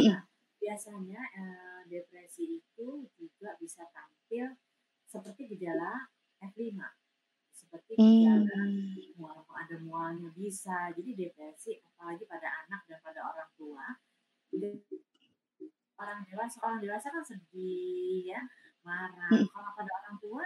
[0.01, 0.25] Nah,
[0.57, 2.89] biasanya uh, depresi itu
[3.21, 4.57] juga bisa tampil
[5.05, 6.09] seperti gejala
[6.41, 6.81] F5
[7.77, 9.21] seperti gejala hmm.
[9.21, 10.93] mual ada mualnya bisa.
[10.93, 13.87] Jadi depresi apalagi pada anak dan pada orang tua.
[15.97, 18.41] Orang dewasa orang dewasa kan sedih ya.
[18.87, 19.31] Marah.
[19.33, 19.49] Hmm.
[19.51, 20.45] kalau pada orang tua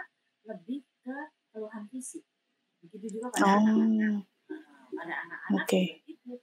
[0.49, 1.17] lebih ke
[1.53, 2.25] keluhan fisik.
[2.81, 4.25] Begitu juga pada anak-anak.
[4.49, 6.01] Uh, pada anak-anak okay.
[6.09, 6.35] itu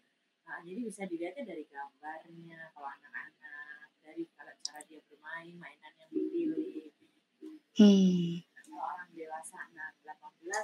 [0.47, 6.11] nah, jadi bisa dilihatnya dari gambarnya kalau anak-anak dari cara cara dia bermain mainan yang
[6.14, 6.89] dipilih.
[7.78, 8.43] Hmm.
[8.59, 9.97] kalau orang dewasa nah 18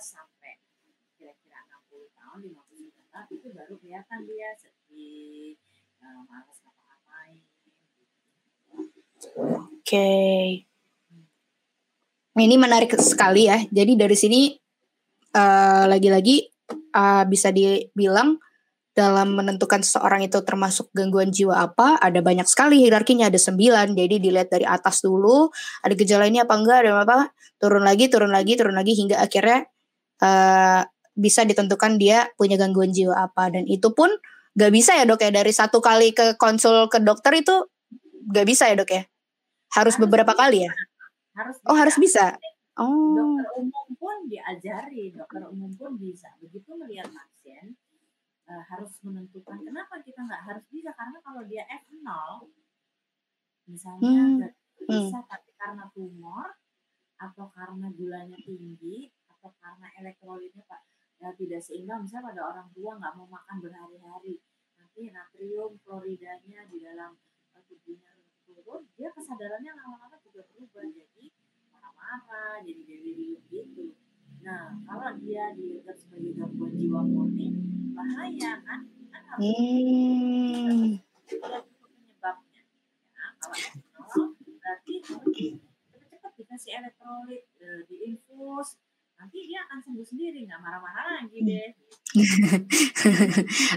[0.01, 0.61] sampai
[1.19, 5.57] kira-kira 60 tahun 59 tahun itu baru kelihatan dia sedih
[6.01, 7.43] uh, malas ngapa-ngapain
[9.25, 9.65] Oke.
[9.85, 10.47] Okay.
[12.35, 13.63] Ini menarik sekali ya.
[13.71, 14.51] Jadi dari sini
[15.39, 16.43] uh, lagi-lagi
[16.93, 18.43] uh, bisa dibilang
[18.95, 23.95] dalam menentukan seseorang itu termasuk gangguan jiwa apa, ada banyak sekali hierarkinya, ada sembilan.
[23.95, 25.51] Jadi dilihat dari atas dulu,
[25.83, 27.19] ada gejala ini apa enggak, ada apa,
[27.59, 29.67] turun lagi, turun lagi, turun lagi hingga akhirnya
[30.23, 30.83] uh,
[31.15, 33.51] bisa ditentukan dia punya gangguan jiwa apa.
[33.51, 34.11] Dan itu pun
[34.55, 35.31] gak bisa ya dok ya.
[35.35, 37.67] Dari satu kali ke konsul ke dokter itu
[38.31, 39.03] gak bisa ya dok ya?
[39.75, 40.41] Harus, harus beberapa bisa.
[40.43, 40.73] kali ya?
[41.35, 42.39] Harus oh harus bisa.
[42.79, 43.15] oh.
[43.17, 45.11] Dokter umum pun diajari.
[45.15, 46.31] Dokter umum pun bisa.
[46.39, 47.75] Begitu melihat pasien
[48.51, 50.91] uh, harus menentukan kenapa kita nggak harus bisa.
[50.95, 52.07] Karena kalau dia F0
[53.65, 54.37] misalnya Hmm.
[54.45, 54.55] nggak
[54.85, 56.53] bisa tapi karena tumor
[57.17, 59.09] atau karena gulanya tinggi
[59.45, 60.81] atau karena elektrolitnya pak
[61.21, 62.01] ya tidak seimbang.
[62.01, 64.41] Misalnya pada orang tua nggak mau makan berhari-hari
[64.81, 67.13] nanti natrium kloridanya di dalam
[67.69, 68.09] tubuhnya
[68.49, 71.29] turun dia kesadarannya lama-lama juga berubah jadi
[71.69, 73.93] marah-marah jadi delirium gitu.
[74.41, 77.53] Nah kalau dia dilihat sebagai gangguan jiwa murni
[77.93, 78.81] bahaya kan?
[79.13, 80.97] Kan harus Hmm.
[81.85, 82.63] penyebabnya
[83.13, 85.37] ya, kalau nol berarti harus
[85.85, 88.81] cepat-cepat dikasih elektrolit eh, diinfus
[89.15, 91.69] nanti dia akan sembuh sendiri nggak marah-marah lagi deh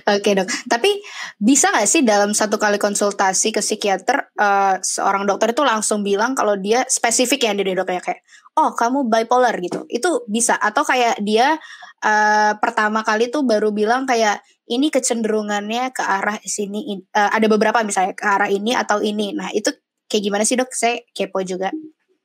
[0.08, 1.04] Oke dok, tapi
[1.36, 6.32] bisa nggak sih dalam satu kali konsultasi ke psikiater uh, seorang dokter itu langsung bilang
[6.32, 8.24] kalau dia spesifik ya dari dok ya kayak,
[8.56, 11.60] oh kamu bipolar gitu, itu bisa atau kayak dia
[12.08, 14.40] uh, pertama kali tuh baru bilang kayak
[14.72, 19.52] ini kecenderungannya ke arah sini, uh, ada beberapa misalnya ke arah ini atau ini, nah
[19.52, 19.76] itu
[20.08, 20.72] kayak gimana sih dok?
[20.72, 21.68] Saya kepo juga.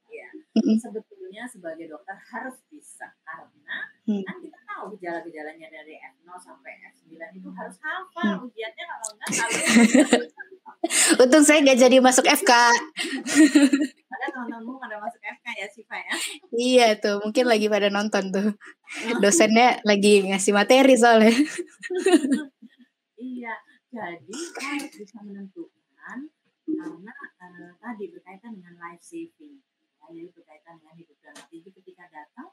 [0.07, 0.31] Iya,
[0.79, 4.23] sebetulnya sebagai dokter harus bisa karena hmm.
[4.23, 8.47] kan kita tahu gejala-gejalanya dari F0 sampai F9 itu harus hafal hmm.
[8.51, 9.31] ujiannya kalau enggak
[10.67, 12.51] kalau Untung saya nggak jadi masuk FK.
[14.11, 16.15] Ada teman-temanmu pada masuk FK ya Siva ya?
[16.59, 18.51] iya tuh, mungkin lagi pada nonton tuh.
[19.23, 21.31] Dosennya lagi ngasih materi soalnya.
[23.15, 23.55] iya,
[23.95, 26.19] jadi harus bisa menentukan
[26.67, 29.63] karena uh, tadi berkaitan dengan life saving.
[30.03, 31.63] Ya, jadi berkaitan dengan hidup dan mati.
[31.63, 32.51] Jadi ketika datang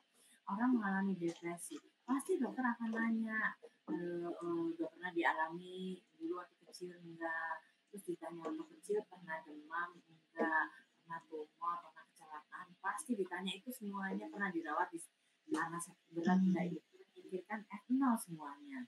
[0.49, 3.53] orang mengalami depresi, pasti dokter akan nanya,
[3.89, 7.69] uh, uh, udah pernah dialami dulu waktu kecil enggak?
[7.89, 10.65] terus ditanya waktu kecil pernah demam enggak
[11.01, 15.01] pernah tumor pernah kecelakaan pasti ditanya itu semuanya pernah dirawat di
[15.49, 16.47] karena sakit berat hmm.
[16.53, 18.79] enggak itu memikirkan F0 semuanya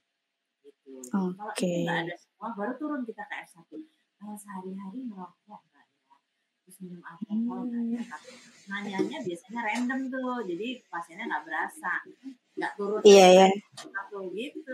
[0.62, 1.34] gitu okay.
[1.34, 3.70] kalau itu enggak ada semua baru turun kita ke F1
[4.22, 5.71] kalau sehari-hari merokok ya
[6.62, 7.98] terus minum alkohol hmm.
[7.98, 8.02] ya
[8.70, 11.92] nanyanya biasanya random tuh jadi pasiennya nggak berasa
[12.58, 13.50] nggak turun iya yeah.
[14.32, 14.72] gitu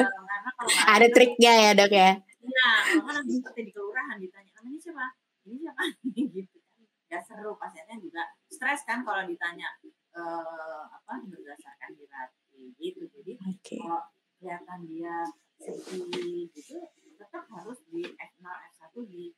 [0.00, 2.10] karena kalau ada triknya ya dok ya
[2.40, 2.70] Iya,
[3.04, 5.06] kalau nanti seperti di kelurahan ditanya namanya siapa?
[5.44, 5.82] Ini siapa?
[6.34, 6.80] gitu kan.
[7.10, 9.68] Gak seru pasiennya juga stres kan kalau ditanya
[10.16, 13.04] uh, apa berdasarkan hierarki gitu.
[13.12, 13.78] Jadi okay.
[13.84, 14.02] kalau
[14.40, 15.14] kelihatan dia
[15.60, 16.80] sedih gitu
[17.20, 19.36] tetap harus di F0, F1 di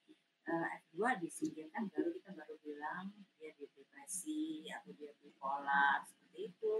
[0.53, 6.72] uh, F2 disingkirkan baru kita baru bilang dia di depresi atau dia bipolar seperti itu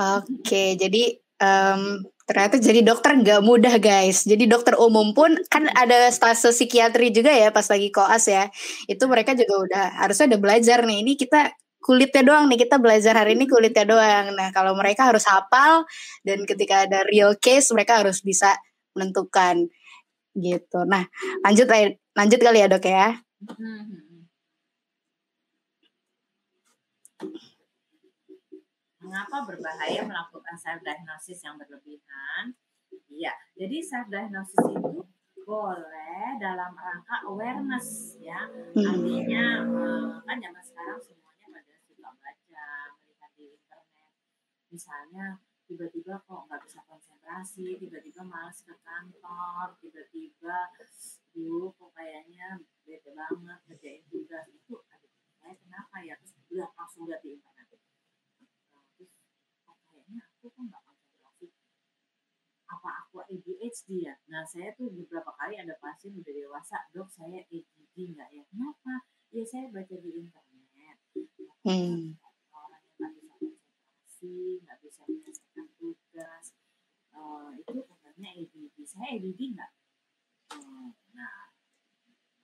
[0.00, 4.24] Oke, jadi um, ternyata jadi dokter nggak mudah guys.
[4.24, 8.48] Jadi dokter umum pun kan ada stase psikiatri juga ya pas lagi koas ya.
[8.86, 10.98] Itu mereka juga udah harusnya udah belajar nih.
[11.04, 11.40] Ini kita
[11.80, 14.36] kulitnya doang nih kita belajar hari ini kulitnya doang.
[14.36, 15.84] Nah kalau mereka harus hafal
[16.24, 18.56] dan ketika ada real case mereka harus bisa
[18.96, 19.68] menentukan
[20.38, 20.80] gitu.
[20.86, 21.04] Nah
[21.44, 21.66] lanjut
[22.14, 23.08] lanjut kali ya dok ya.
[29.00, 32.54] Mengapa berbahaya melakukan self diagnosis yang berlebihan?
[33.10, 35.02] Iya, jadi self diagnosis itu
[35.50, 38.46] boleh dalam rangka awareness ya.
[38.46, 38.86] Hmm.
[38.86, 42.70] Artinya eh, kan zaman sekarang semuanya pada suka baca,
[43.02, 44.12] melihat di internet.
[44.70, 45.26] Misalnya
[45.70, 50.66] tiba-tiba kok nggak bisa konsentrasi, tiba-tiba malas ke kantor, tiba-tiba
[51.30, 54.50] dulu kok kayaknya beda banget kerjain tugas.
[54.50, 56.18] Itu aduh saya kenapa ya?
[56.18, 57.68] Terus udah langsung lihat di internet.
[60.10, 61.46] Aku kok nggak konsentrasi?
[62.66, 64.18] Apa aku ADHD ya?
[64.26, 68.42] Nah saya tuh beberapa kali ada pasien udah dewasa dok saya ADHD nggak ya?
[68.50, 69.06] Kenapa?
[69.30, 70.98] Ya saya baca di internet.
[71.62, 72.18] Hmm.
[72.56, 76.44] orang yang nggak bisa konsentrasi nggak bisa menyelesaikan tugas
[77.16, 79.70] uh, itu katanya ADHD saya ADHD nggak
[80.54, 81.50] uh, nah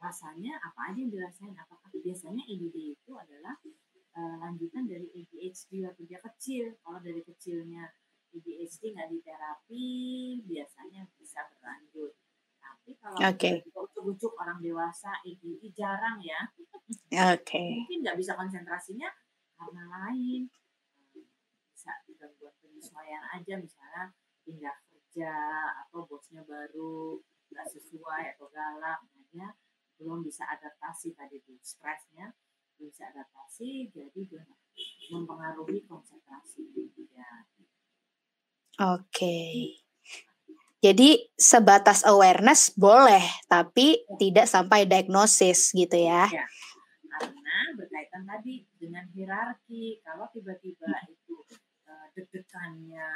[0.00, 3.56] rasanya apa aja yang dirasain apakah biasanya ADD itu adalah
[4.16, 6.76] uh, lanjutan dari ADHD waktu dia kecil.
[6.80, 7.84] Kalau dari kecilnya
[8.32, 9.86] ADHD nggak diterapi,
[10.44, 12.12] biasanya bisa berlanjut.
[12.60, 13.62] Tapi kalau okay.
[13.72, 16.40] ucuk-ucuk orang dewasa ADHD jarang ya.
[17.32, 17.44] Oke.
[17.44, 17.70] Okay.
[17.84, 19.08] Mungkin nggak bisa konsentrasinya
[19.56, 20.48] karena lain.
[22.16, 24.08] Bisa gangguan penyesuaian aja misalnya
[24.40, 25.36] pindah kerja
[25.84, 27.20] atau bosnya baru
[27.52, 29.04] nggak sesuai atau galak,
[29.36, 29.52] nah
[30.00, 32.32] belum bisa adaptasi tadi tuh stresnya
[32.80, 34.32] bisa adaptasi jadi
[35.12, 36.72] mempengaruhi konsentrasi
[37.12, 37.32] ya.
[38.80, 38.96] Oke.
[39.12, 39.52] Okay.
[40.80, 44.16] Jadi sebatas awareness boleh, tapi ya.
[44.16, 46.32] tidak sampai diagnosis gitu ya.
[46.32, 46.48] ya.
[47.12, 50.00] Karena berkaitan tadi dengan hierarki.
[50.00, 51.65] Kalau tiba-tiba itu uh,
[52.16, 53.12] deg-degannya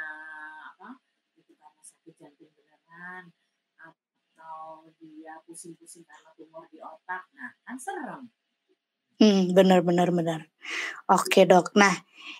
[0.77, 1.01] apa?
[1.33, 3.33] Itu karena sakit jantung beneran
[3.81, 7.25] atau dia pusing-pusing karena tumor di otak.
[7.33, 8.29] Nah, kan serem.
[9.17, 10.45] Hmm, benar benar benar.
[11.09, 11.73] Oke, Dok.
[11.77, 11.93] Nah,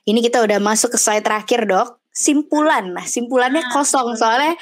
[0.05, 1.97] ini kita udah masuk ke slide terakhir, Dok.
[2.13, 2.93] Simpulan.
[2.93, 4.53] Nah, simpulannya ah, kosong soalnya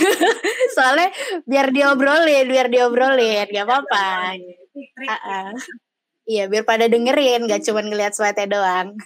[0.76, 1.08] soalnya
[1.44, 4.36] biar diobrolin, biar diobrolin, gak apa-apa.
[4.74, 5.48] Uh -uh.
[6.24, 8.96] Iya, biar pada dengerin, gak cuma ngeliat slide-nya doang.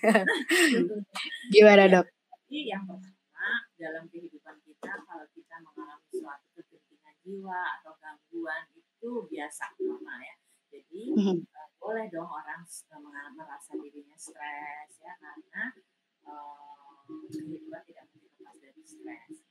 [1.54, 2.06] Gimana, Dok?
[2.48, 9.10] Jadi yang pertama dalam kehidupan kita kalau kita mengalami suatu kegentingan jiwa atau gangguan itu
[9.28, 10.36] biasa normal ya.
[10.70, 11.38] Jadi mm -hmm
[11.78, 12.60] boleh dong orang
[13.32, 15.72] merasa dirinya stres ya karena
[16.26, 19.46] uh, kehidupan tidak mungkin lepas dari stres.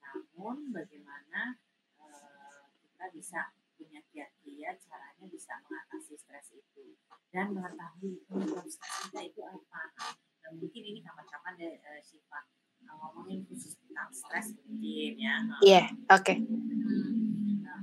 [0.00, 1.58] Namun bagaimana
[1.98, 3.40] uh, kita bisa
[3.76, 6.96] punya kiat-kiat caranya bisa mengatasi stres itu
[7.36, 9.92] dan mengetahui stres kita itu apa.
[10.40, 12.48] Dan mungkin ini kapan-kapan deh uh, Syifa
[12.86, 15.44] ngomongin khusus tentang stres mungkin ya.
[15.60, 16.24] Iya, yeah, oke.
[16.24, 16.40] Okay.
[16.40, 17.82] Hmm, nah,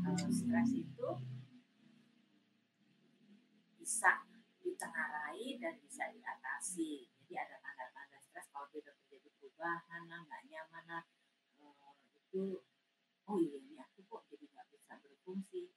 [0.00, 1.08] karena uh, stres itu
[3.76, 4.24] bisa
[4.64, 7.12] ditengarai dan bisa diatasi.
[7.20, 7.84] Jadi ada tanda
[8.74, 11.04] tiba-tiba terjadi perubahan lah nggak nyaman lah
[11.62, 12.58] uh, itu
[13.30, 15.70] oh iya ini aku kok jadi nggak bisa berfungsi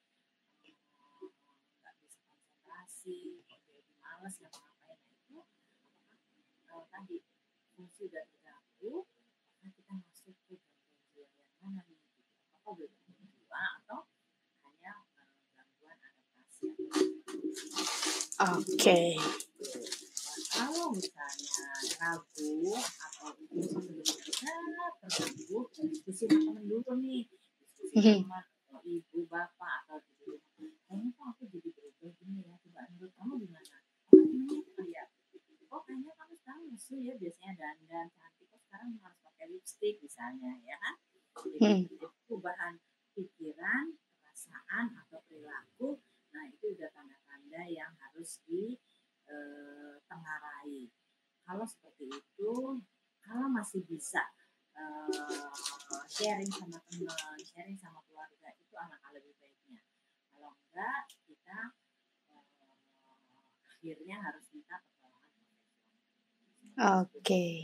[0.66, 5.38] nggak uh, bisa konsentrasi kok jadi males ya ngapain nah, itu
[5.86, 6.18] apakah
[6.74, 7.22] uh, tadi
[7.78, 9.06] fungsi udah terganggu
[9.62, 12.18] maka kita masuk ke gangguan jiwa yang mana nih gitu.
[12.50, 14.00] apakah udah gangguan jiwa atau
[14.66, 16.68] hanya uh, gangguan adaptasi
[18.38, 18.74] Oke.
[18.74, 19.14] Okay
[20.58, 21.66] kalau misalnya
[22.02, 27.30] ragu atau itu sebenarnya terganggu diskusi sama temen dulu nih
[27.62, 28.40] diskusi sama
[28.88, 30.40] ibu bapak atau gitu
[30.88, 33.78] kayaknya kok aku jadi berubah gini ya coba menurut kamu gimana
[34.10, 35.08] oh gimana kayak
[35.70, 40.52] oh kayaknya kamu sekarang musuh ya biasanya dandan cantik kok sekarang harus pakai lipstick misalnya
[40.66, 40.96] ya kan
[41.60, 41.86] jadi
[42.26, 42.82] perubahan
[43.14, 43.86] pikiran
[44.24, 46.02] perasaan atau perilaku
[46.34, 48.80] nah itu udah tanda-tanda yang harus di
[49.28, 50.88] eh, tengarai.
[51.48, 52.52] Kalau seperti itu,
[53.24, 54.24] kalau masih bisa
[54.76, 55.48] eh,
[56.12, 59.84] sharing sama teman, sharing sama keluarga, itu alangkah lebih baiknya.
[60.32, 61.60] Kalau enggak, kita
[62.32, 62.44] eh,
[63.72, 65.32] akhirnya harus minta pertolongan
[66.78, 67.12] Oke.
[67.24, 67.58] Okay.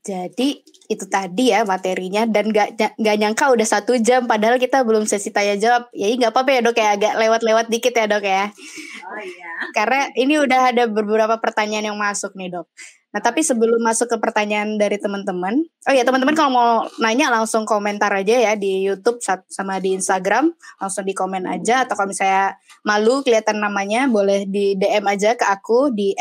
[0.00, 5.02] Jadi itu tadi ya materinya dan gak, gak nyangka udah satu jam padahal kita belum
[5.10, 5.90] sesi tanya jawab.
[5.90, 8.54] Ya nggak apa-apa ya dok ya agak lewat-lewat dikit ya dok ya.
[9.02, 9.50] Oh iya.
[9.74, 12.70] Karena ini udah ada beberapa pertanyaan yang masuk nih dok.
[13.10, 17.64] Nah tapi sebelum masuk ke pertanyaan dari teman-teman, oh ya teman-teman kalau mau nanya langsung
[17.64, 22.54] komentar aja ya di YouTube sama di Instagram, langsung di komen aja atau kalau misalnya
[22.84, 26.14] malu kelihatan namanya boleh di DM aja ke aku di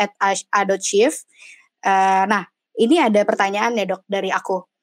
[0.49, 1.27] @adochief.
[1.83, 2.47] Uh, nah
[2.79, 4.76] ini ada pertanyaan ya dok dari aku.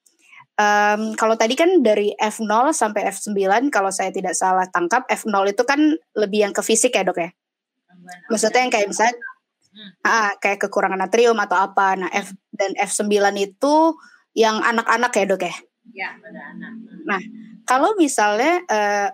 [0.55, 5.67] Um, kalau tadi kan dari F0 sampai F9 kalau saya tidak salah tangkap F0 itu
[5.67, 7.31] kan lebih yang ke fisik ya dok ya.
[8.31, 9.91] Maksudnya yang kayak misalnya hmm.
[10.07, 11.99] ah, kayak kekurangan natrium atau apa.
[11.99, 13.11] Nah F dan F9
[13.43, 13.75] itu
[14.39, 15.55] yang anak-anak ya dok ya.
[15.91, 16.73] Ya anak.
[17.03, 17.21] Nah
[17.67, 19.09] kalau misalnya uh,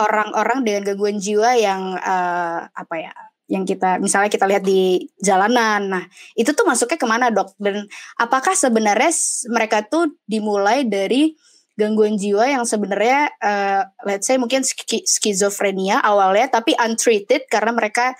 [0.00, 3.12] orang-orang dengan gangguan jiwa yang uh, apa ya
[3.50, 5.90] yang kita misalnya kita lihat di jalanan.
[5.90, 6.04] Nah,
[6.38, 7.58] itu tuh masuknya ke mana dok?
[7.58, 9.10] Dan apakah sebenarnya
[9.50, 11.34] mereka tuh dimulai dari
[11.74, 18.12] gangguan jiwa yang sebenarnya uh, let's say mungkin skizofrenia awalnya tapi untreated karena mereka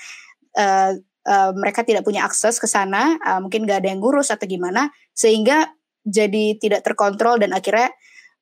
[0.58, 0.96] uh,
[1.28, 4.90] uh, mereka tidak punya akses ke sana, uh, mungkin gak ada yang ngurus atau gimana
[5.14, 5.70] sehingga
[6.02, 7.94] jadi tidak terkontrol dan akhirnya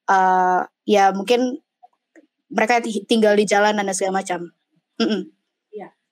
[0.08, 1.60] uh, ya mungkin
[2.48, 4.56] mereka tinggal di jalanan dan segala macam.
[4.96, 5.37] Mm -mm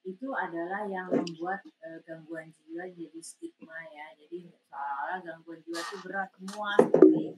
[0.07, 4.15] itu adalah yang membuat uh, gangguan jiwa jadi stigma ya.
[4.15, 7.35] Jadi soalnya gangguan jiwa itu berat semua seperti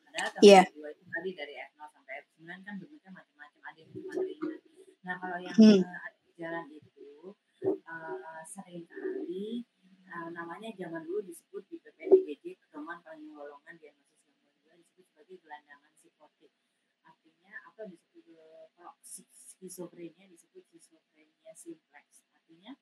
[0.00, 0.64] padahal gangguan yeah.
[0.72, 4.60] jiwa itu tadi dari F0 sampai F9 kan bentuknya macam-macam ada yang cuma ringan.
[5.04, 5.80] Nah kalau yang hmm.
[5.84, 6.10] uh,
[6.40, 7.08] jalan itu
[7.84, 9.68] uh, sering kali
[10.08, 15.36] uh, namanya zaman dulu disebut di PPDBJ pedoman paling golongan diagnosis gangguan jiwa disebut sebagai
[15.44, 16.52] gelandangan psikotik.
[17.04, 18.24] Artinya apa disebut
[18.80, 18.96] uh,
[19.56, 22.76] skizofrenia disebut skizofrenia simplex artinya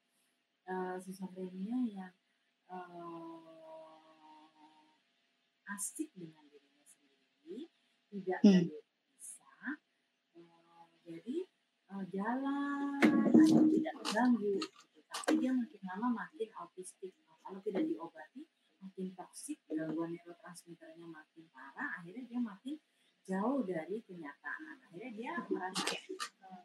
[0.67, 2.15] uh, skizofrenia yang
[2.69, 3.55] uh,
[5.79, 7.71] asik dengan dirinya sendiri
[8.11, 8.67] tidak hmm.
[9.15, 9.55] bisa
[10.35, 11.47] uh, jadi
[11.95, 15.01] uh, jalan atau tidak terganggu gitu.
[15.09, 18.43] tapi dia makin lama makin autistik nah, kalau tidak diobati
[18.83, 22.77] makin toksik gangguan neurotransmitternya makin parah akhirnya dia makin
[23.25, 24.85] jauh dari kenyataan.
[24.85, 25.85] Akhirnya dia merasa
[26.45, 26.65] uh,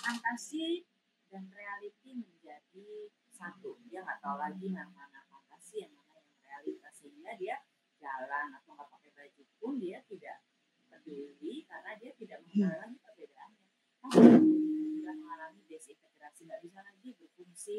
[0.00, 0.88] fantasi
[1.28, 3.76] dan reality menjadi satu.
[3.88, 7.56] Dia nggak tahu lagi yang mana fantasi yang mana yang realitas sehingga dia
[8.00, 10.40] jalan atau nggak pakai baju pun dia tidak
[10.88, 13.66] peduli karena dia tidak mengetahui lagi perbedaannya
[15.08, 17.76] sudah mengalami desintegrasi nggak bisa lagi berfungsi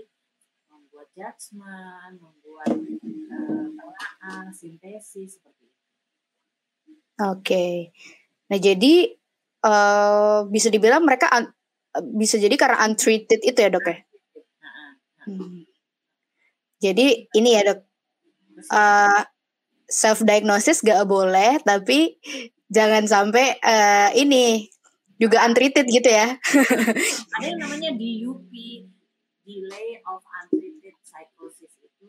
[0.70, 2.70] membuat judgement membuat
[4.22, 5.79] uh, sintesis seperti itu.
[7.20, 7.74] Oke, okay.
[8.48, 9.12] nah jadi
[9.68, 11.28] uh, bisa dibilang mereka
[12.16, 13.98] bisa jadi karena untreated itu ya dok ya.
[15.28, 15.68] Hmm.
[16.80, 17.84] Jadi ini ya dok, uh,
[18.72, 19.22] eh,
[19.90, 22.16] self diagnosis gak boleh, tapi
[22.72, 24.70] jangan sampai uh, ini
[25.20, 26.40] juga untreated gitu ya.
[27.36, 28.52] Ada yang namanya DUP,
[29.44, 32.08] delay of untreated psychosis itu,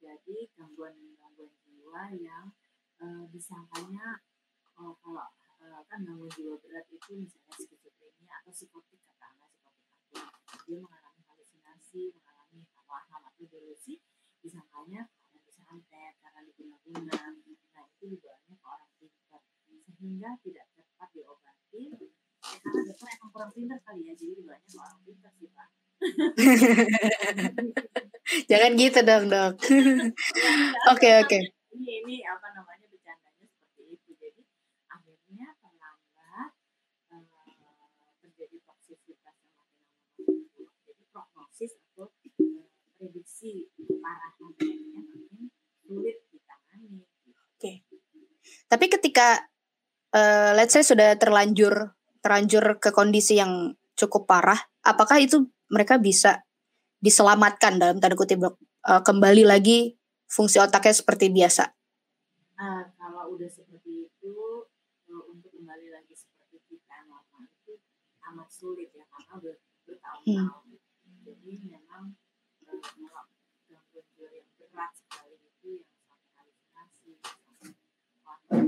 [0.00, 2.56] jadi gangguan-gangguan jiwa yang
[3.04, 4.24] uh, disangkanya
[4.80, 5.28] oh, kalau
[5.62, 9.00] uh, kan gangguan jiwa berat itu misalnya skizofrenia atau psikotik
[10.66, 14.02] dia mengalami halusinasi, mengalami waham atau delusi,
[14.42, 17.22] disangkanya karena disantet, karena diguna-guna.
[17.46, 19.42] Nah itu dibawaannya ke orang pintar
[19.86, 21.84] sehingga tidak cepat diobati.
[22.46, 25.68] Ya, karena dokter emang kurang pintar kali ya, jadi dibawaannya ke orang pintar sih pak.
[28.50, 29.54] Jangan gitu dong dok.
[30.92, 31.38] Oke oke.
[31.76, 34.10] Ini ini apa namanya bercandanya seperti itu.
[34.16, 34.42] Jadi
[34.92, 36.50] akhirnya terlambat
[37.12, 37.24] eh,
[38.22, 40.12] terjadi toksisitas yang makin lama.
[40.84, 43.68] Jadi prognosis atau eh, prediksi
[44.00, 45.48] parahnya penyakitnya makin
[45.80, 47.08] sulit ditangani.
[48.76, 49.40] Tapi ketika
[50.12, 56.44] uh, let's say sudah terlanjur terlanjur ke kondisi yang cukup parah, apakah itu mereka bisa
[57.00, 58.44] diselamatkan dalam tanda kutip?
[58.84, 59.96] Uh, kembali lagi
[60.28, 61.72] fungsi otaknya seperti biasa.
[62.60, 64.36] Nah, kalau udah seperti itu
[65.08, 67.80] eh, untuk kembali lagi seperti kita normal itu
[68.28, 69.40] amat sulit ya karena
[69.88, 70.76] bertahun-tahun.
[71.24, 72.12] Jadi memang
[72.60, 73.24] eh, kalau
[73.72, 77.72] gangguan jiwa yang berat sekali itu yang sampai halusinasi, sampai
[78.46, 78.62] karena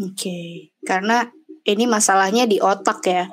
[0.00, 1.28] Oke, karena
[1.68, 3.28] ini masalahnya di otak ya.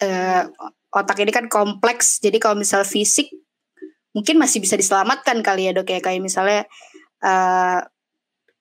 [0.00, 0.42] Eh,
[0.90, 3.30] otak ini kan kompleks, jadi kalau misal fisik
[4.10, 6.66] mungkin masih bisa diselamatkan kali ya dok ya kayak misalnya
[7.22, 7.80] eh,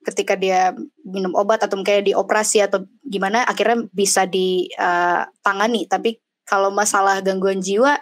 [0.09, 0.71] ketika dia
[1.03, 5.85] minum obat atau mungkin dioperasi atau gimana akhirnya bisa ditangani.
[5.85, 7.99] Tapi kalau masalah gangguan jiwa,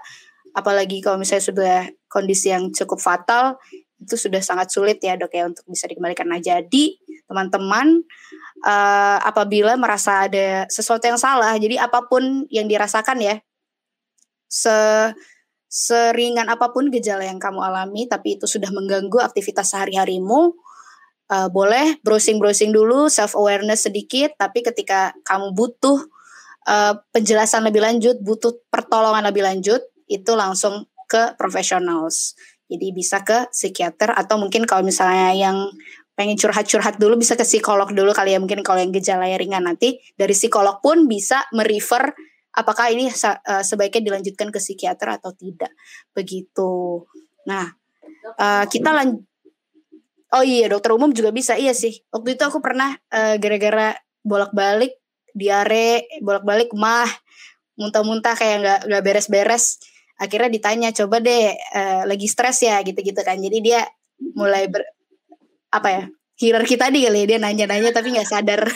[0.54, 1.78] apalagi kalau misalnya sudah
[2.08, 3.58] kondisi yang cukup fatal,
[3.98, 6.30] itu sudah sangat sulit ya dok ya untuk bisa dikembalikan.
[6.30, 6.96] Nah jadi
[7.28, 8.06] teman-teman
[8.64, 13.36] uh, apabila merasa ada sesuatu yang salah, jadi apa pun yang dirasakan ya,
[14.48, 14.72] se
[15.78, 20.58] seringan apa pun gejala yang kamu alami, tapi itu sudah mengganggu aktivitas sehari-harimu,
[21.30, 26.02] uh, boleh browsing-browsing dulu, self awareness sedikit, tapi ketika kamu butuh
[26.66, 32.34] uh, penjelasan lebih lanjut, butuh pertolongan lebih lanjut, itu langsung ke professionals.
[32.66, 35.70] Jadi bisa ke psikiater atau mungkin kalau misalnya yang
[36.18, 40.02] pengen curhat-curhat dulu bisa ke psikolog dulu kali ya mungkin kalau yang gejalanya ringan nanti
[40.18, 42.18] dari psikolog pun bisa merefer
[42.58, 45.70] apakah ini uh, sebaiknya dilanjutkan ke psikiater atau tidak
[46.18, 47.06] begitu.
[47.46, 47.70] Nah
[48.42, 49.22] uh, kita lanjut
[50.28, 52.04] Oh iya dokter umum juga bisa iya sih.
[52.12, 53.96] Waktu itu aku pernah uh, gara-gara
[54.28, 55.00] bolak-balik
[55.32, 57.08] diare, bolak-balik mah,
[57.80, 59.80] muntah-muntah kayak nggak nggak beres-beres.
[60.20, 63.40] Akhirnya ditanya coba deh uh, lagi stres ya gitu-gitu kan.
[63.40, 63.88] Jadi dia
[64.36, 64.84] mulai ber
[65.72, 66.04] apa ya
[66.38, 68.68] hierarki tadi kali ya dia nanya-nanya tapi nggak sadar.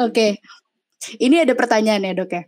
[0.00, 0.30] Oke, okay.
[1.18, 2.42] Ini ada pertanyaan ya dok ya.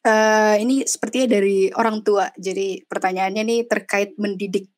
[0.00, 2.28] Uh, ini sepertinya dari orang tua.
[2.36, 4.68] Jadi pertanyaannya nih terkait mendidik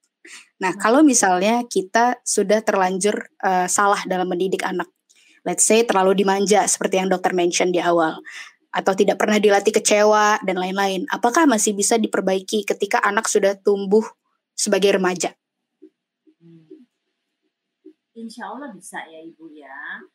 [0.63, 4.87] Nah, kalau misalnya kita sudah terlanjur uh, salah dalam mendidik anak,
[5.43, 8.23] let's say terlalu dimanja seperti yang dokter mention di awal,
[8.71, 14.07] atau tidak pernah dilatih kecewa dan lain-lain, apakah masih bisa diperbaiki ketika anak sudah tumbuh
[14.55, 15.35] sebagai remaja?
[18.15, 20.07] Insya Allah bisa ya ibu ya,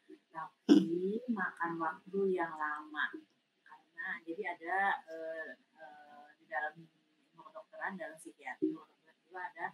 [0.68, 1.32] tapi hmm.
[1.32, 3.08] makan waktu yang lama
[3.64, 4.76] karena jadi ada
[5.08, 6.76] uh, uh, di dalam
[7.32, 9.72] ilmu kedokteran dalam psikiatri itu ada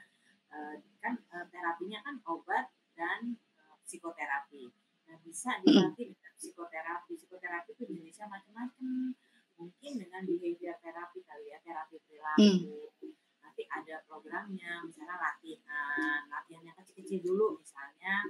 [0.54, 4.70] uh, kan uh, terapinya kan obat dan uh, psikoterapi.
[5.10, 7.18] Nah bisa dilatih dengan psikoterapi.
[7.18, 9.18] Psikoterapi itu jenisnya macam-macam.
[9.58, 12.86] Mungkin dengan behavior terapi kali ya, terapi perilaku.
[13.02, 13.14] Hmm.
[13.42, 18.30] Nanti ada programnya, misalnya latihan, latihannya kecil-kecil dulu, misalnya.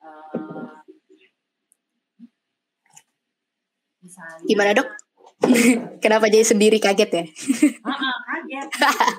[0.00, 0.80] Uh,
[4.00, 4.88] misalnya Gimana dok?
[6.04, 7.24] Kenapa jadi sendiri kaget ya?
[7.24, 8.68] Uh, uh, kaget.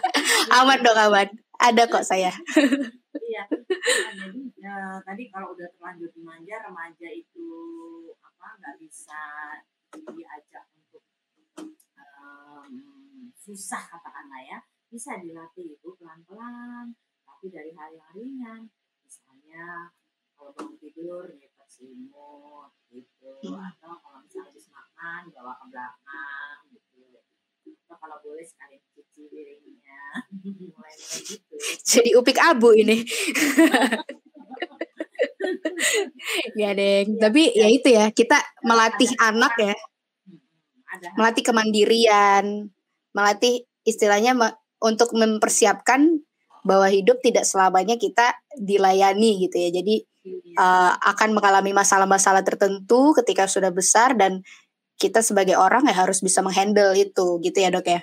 [0.61, 1.29] aman dong aman
[1.61, 2.33] ada kok saya.
[3.21, 3.43] iya.
[3.45, 7.49] Nah, jadi ya, tadi kalau udah terlanjur dimanja, remaja itu
[8.17, 9.21] apa nggak bisa
[9.93, 11.05] diajak untuk
[12.17, 12.73] um,
[13.37, 14.59] susah katakanlah ya,
[14.89, 18.61] bisa dilatih itu pelan-pelan, tapi dari hal yang ringan,
[19.05, 19.93] misalnya
[20.33, 23.55] kalau bangun tidur ya tersimut gitu, hmm.
[23.55, 27.23] atau kalau misalnya habis makan bawa ke belakang gitu,
[27.87, 30.03] atau kalau boleh sekalian cuci piringnya,
[30.43, 31.55] mulai-mulai gitu.
[31.87, 33.07] Jadi upik abu ini.
[36.59, 38.35] ya deh, tapi ya itu ya kita
[38.67, 39.71] melatih anak ya,
[41.15, 42.67] melatih kemandirian,
[43.15, 44.35] melatih istilahnya
[44.83, 46.19] untuk mempersiapkan
[46.67, 49.71] bahwa hidup tidak selamanya kita dilayani gitu ya.
[49.71, 50.10] Jadi
[50.57, 54.45] uh, akan mengalami masalah-masalah tertentu ketika sudah besar dan
[55.01, 58.01] kita sebagai orang ya harus bisa menghandle itu gitu ya dok ya.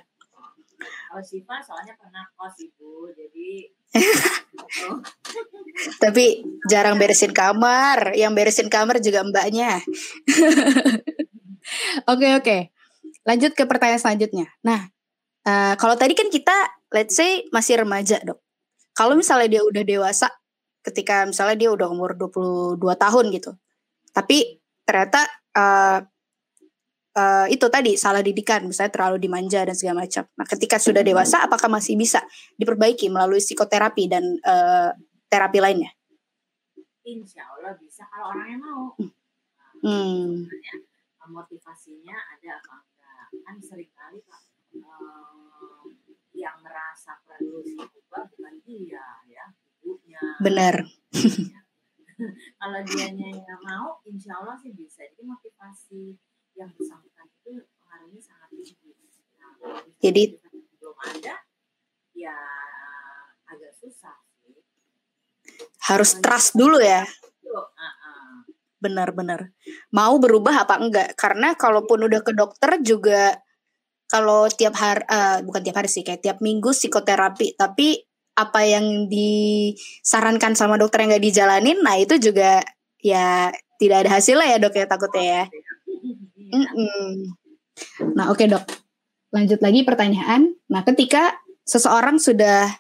[1.09, 3.73] Kalau Siva soalnya pernah kos ibu, jadi
[6.03, 8.12] Tapi jarang beresin kamar.
[8.12, 9.78] Yang beresin kamar juga mbaknya.
[12.09, 12.73] Oke oke.
[13.28, 14.49] lanjut ke pertanyaan selanjutnya.
[14.65, 14.89] Nah,
[15.45, 18.40] uh, kalau tadi kan kita let's say masih remaja, Dok.
[18.97, 20.32] Kalau misalnya dia udah dewasa
[20.82, 23.52] ketika misalnya dia udah umur 22 tahun gitu.
[24.14, 26.00] Tapi ternyata uh,
[27.18, 30.24] uh, itu tadi salah didikan, misalnya terlalu dimanja dan segala macam.
[30.38, 32.22] Nah, ketika sudah dewasa apakah masih bisa
[32.56, 34.94] diperbaiki melalui psikoterapi dan uh,
[35.28, 35.90] terapi lainnya?
[37.09, 38.84] Insya Allah bisa kalau orangnya mau.
[39.80, 40.44] Hmm.
[40.48, 43.26] Nah, motivasinya ada apa enggak?
[43.44, 44.42] Kan sering kali Pak
[44.82, 45.84] uh,
[46.38, 49.46] yang merasa perlu ubah bukan dia ya
[49.89, 50.20] ibunya.
[50.44, 50.74] Benar.
[52.59, 55.06] Kalau dia nggak mau insya Allah sih bisa.
[55.06, 56.19] Jadi motivasi
[56.59, 58.90] yang bersangkutan itu pengaruhnya sangat tinggi.
[59.39, 60.23] Nah, jadi
[60.82, 61.35] belum ada
[62.19, 62.35] ya
[63.47, 64.19] agak susah
[65.89, 67.06] harus trust dulu ya.
[68.78, 69.51] benar-benar
[69.90, 71.19] mau berubah apa enggak?
[71.19, 73.35] Karena kalaupun udah ke dokter juga
[74.06, 78.07] kalau tiap hari uh, bukan tiap hari sih kayak tiap minggu psikoterapi tapi
[78.39, 82.62] apa yang disarankan sama dokter yang nggak dijalanin nah itu juga
[83.02, 83.51] ya
[83.82, 85.43] tidak ada hasilnya ya dok ya takutnya ya.
[86.48, 87.06] Mm -mm.
[88.15, 88.62] nah oke okay, dok.
[89.28, 90.56] Lanjut lagi pertanyaan.
[90.73, 91.36] Nah ketika
[91.66, 92.70] seseorang sudah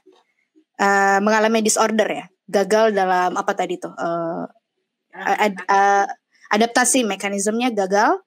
[0.80, 4.48] uh, mengalami disorder ya gagal dalam apa tadi tuh uh,
[5.12, 6.08] ad, uh,
[6.48, 8.24] adaptasi mekanismenya gagal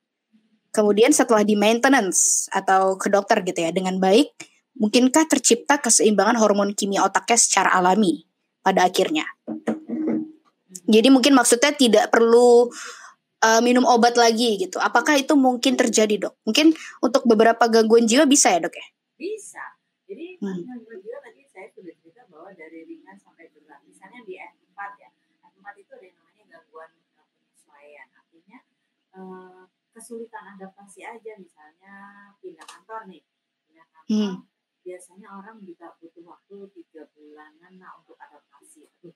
[0.72, 4.32] Kemudian setelah di maintenance atau ke dokter gitu ya dengan baik,
[4.78, 8.28] mungkinkah tercipta keseimbangan hormon kimia otaknya secara alami
[8.64, 9.26] pada akhirnya?
[10.88, 12.68] Jadi mungkin maksudnya tidak perlu
[13.44, 14.78] uh, minum obat lagi gitu.
[14.80, 16.36] Apakah itu mungkin terjadi dok?
[16.44, 18.88] Mungkin untuk beberapa gangguan jiwa bisa ya dok ya?
[19.16, 19.64] Bisa.
[20.08, 20.68] Jadi hmm.
[20.68, 23.80] gangguan jiwa tadi saya sudah cerita bahwa dari ringan sampai berat.
[23.88, 25.10] Misalnya di F4 ya.
[25.48, 28.08] F4 itu ada yang namanya gangguan penyesuaian.
[28.12, 28.60] Artinya
[29.16, 31.94] uh, kesulitan adaptasi aja misalnya
[32.40, 33.24] pindah kantor nih
[33.68, 34.36] pindah kantor hmm.
[34.92, 39.16] Biasanya orang juga butuh waktu tiga bulanan nah untuk adaptasi aduh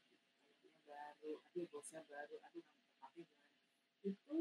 [0.87, 3.59] baru aduh bosnya baru aduh tempatnya gimana
[4.07, 4.37] itu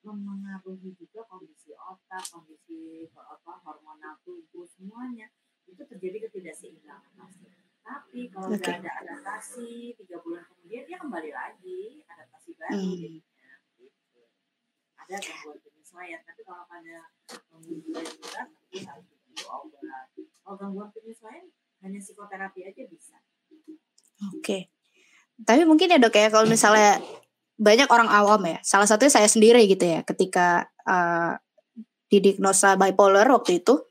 [0.00, 5.28] mempengaruhi juga kondisi otak kondisi apa hormonal tubuh semuanya
[5.68, 7.52] itu terjadi ketidakseimbangan pasti
[7.84, 8.80] tapi kalau okay.
[8.80, 12.96] ada adaptasi tiga bulan kemudian dia kembali lagi adaptasi baru hmm.
[12.96, 14.24] jadinya gitu.
[14.96, 20.08] ada gangguan penyesuaian tapi kalau pada gangguan berat harus obat
[20.42, 21.46] kalau gangguan penyesuaian
[21.84, 23.16] hanya psikoterapi aja bisa
[24.34, 24.72] oke okay.
[25.46, 26.98] tapi mungkin ya dok ya kalau misalnya
[27.58, 31.38] banyak orang awam ya salah satunya saya sendiri gitu ya ketika uh,
[32.08, 33.84] didiagnosa bipolar waktu itu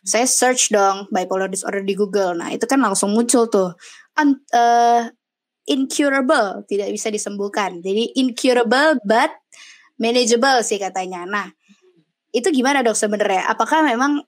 [0.00, 2.32] saya search dong bipolar disorder di Google.
[2.40, 3.76] Nah, itu kan langsung muncul tuh
[4.18, 5.06] Un, uh,
[5.70, 7.78] incurable, tidak bisa disembuhkan.
[7.80, 9.32] Jadi incurable but
[9.96, 11.24] manageable sih katanya.
[11.24, 11.46] Nah,
[12.34, 13.48] itu gimana dok sebenarnya?
[13.48, 14.20] Apakah memang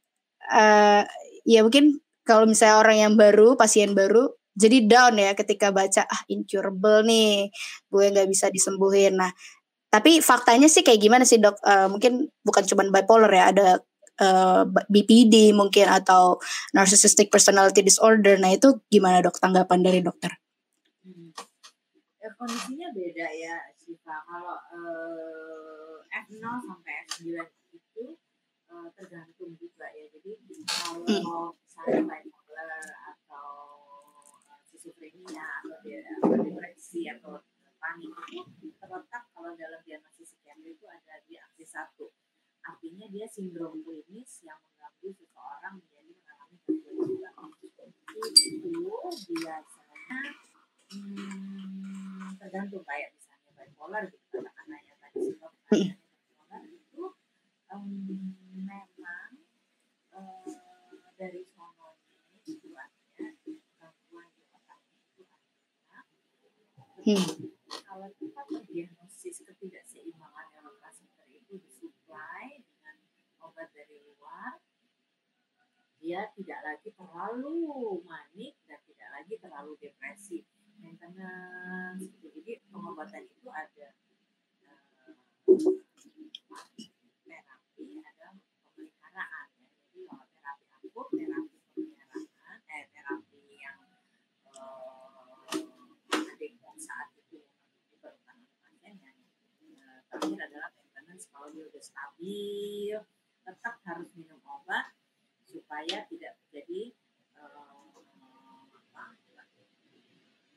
[0.53, 1.03] uh,
[1.49, 6.23] ya mungkin kalau misalnya orang yang baru, pasien baru, jadi down ya ketika baca ah
[6.29, 7.49] incurable nih,
[7.89, 9.17] gue nggak bisa disembuhin.
[9.19, 9.33] Nah,
[9.89, 11.57] tapi faktanya sih kayak gimana sih dok?
[11.65, 13.69] Uh, mungkin bukan cuma bipolar ya, ada
[14.21, 16.39] uh, eh, BPD mungkin atau
[16.77, 18.37] narcissistic personality disorder.
[18.37, 20.37] Nah itu gimana dok tanggapan dari dokter?
[21.03, 21.33] Hmm.
[22.21, 24.17] Ya, kondisinya beda ya Siva.
[24.29, 27.62] Kalau uh, F0 sampai F9 itu
[28.73, 30.09] uh, tergantung juga ya.
[30.09, 30.33] Jadi
[30.65, 33.49] kalau misalnya bipolar atau
[34.49, 36.01] uh, schizophrenia atau dia,
[36.41, 37.45] depresi atau
[37.77, 42.09] panik itu terletak kalau dalam diagnosis psikiatri itu ada di aksi satu.
[42.63, 47.31] Artinya dia sindrom klinis yang mengganggu seseorang menjadi mengalami gangguan jiwa.
[48.13, 48.73] Itu
[49.43, 50.21] biasanya
[50.95, 55.53] hmm, tergantung kayak misalnya bipolar gitu katakanlah yang tadi sindrom
[57.81, 59.33] memang
[60.13, 60.45] uh,
[61.17, 63.33] dari sononya itu artinya
[63.81, 64.81] gangguan di otak
[65.17, 66.05] itu adalah
[67.01, 67.27] hmm.
[67.89, 72.97] kalau kita terdiagnosis ketidakseimbangan neurotransmitter itu disuplai dengan
[73.41, 74.61] obat dari luar
[76.03, 80.45] dia tidak lagi terlalu manik dan tidak lagi terlalu depresi
[80.83, 82.27] maintenance gitu.
[82.43, 83.89] jadi pengobatan itu ada
[84.67, 85.15] uh,
[100.23, 102.95] terakhir adalah maintenance kalau dia sudah stabil
[103.43, 104.95] tetap harus minum obat
[105.51, 106.95] supaya tidak terjadi
[107.35, 107.91] uh,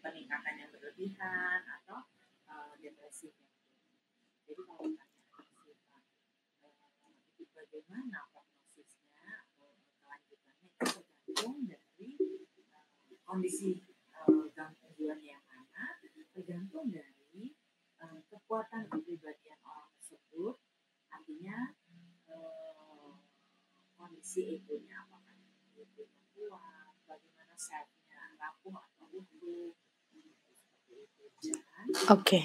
[0.05, 2.05] peningkatan yang berlebihan atau
[2.45, 3.33] uh, depresi.
[4.45, 5.01] Jadi kalau tanya
[5.33, 5.65] uh,
[7.41, 8.29] itu bagaimana
[11.35, 13.83] tergantung dari uh, kondisi
[14.23, 15.99] uh, gangguan yang mana,
[16.31, 17.51] tergantung dari
[17.99, 20.55] uh, kekuatan kepribadian orang tersebut,
[21.11, 21.75] artinya
[22.31, 23.19] uh,
[23.99, 25.35] kondisi egonya apakah
[25.75, 26.07] itu
[26.39, 29.75] kuat, bagaimana selfnya rapuh atau utuh,
[32.15, 32.15] Oke.
[32.15, 32.43] Okay.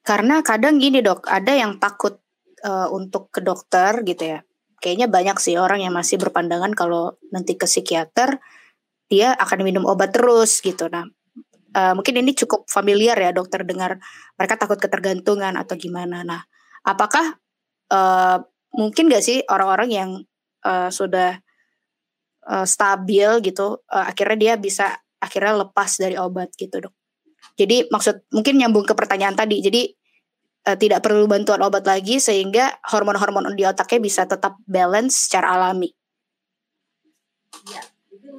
[0.00, 2.18] Karena kadang gini dok, ada yang takut
[2.64, 4.40] uh, untuk ke dokter gitu ya.
[4.80, 8.40] Kayaknya banyak sih orang yang masih berpandangan kalau nanti ke psikiater
[9.10, 10.88] dia akan minum obat terus gitu.
[10.88, 11.04] Nah,
[11.76, 14.00] uh, mungkin ini cukup familiar ya dokter dengar
[14.38, 16.24] mereka takut ketergantungan atau gimana.
[16.24, 16.40] Nah,
[16.86, 17.36] apakah
[17.92, 18.38] uh,
[18.72, 20.10] mungkin gak sih orang-orang yang
[20.64, 21.42] uh, sudah
[22.48, 26.94] uh, stabil gitu, uh, akhirnya dia bisa akhirnya lepas dari obat gitu dok?
[27.60, 29.60] Jadi maksud mungkin nyambung ke pertanyaan tadi.
[29.60, 29.99] Jadi
[30.66, 35.92] uh, tidak perlu bantuan obat lagi sehingga hormon-hormon di otaknya bisa tetap balance secara alami.
[37.68, 37.82] Ya,
[38.12, 38.30] itu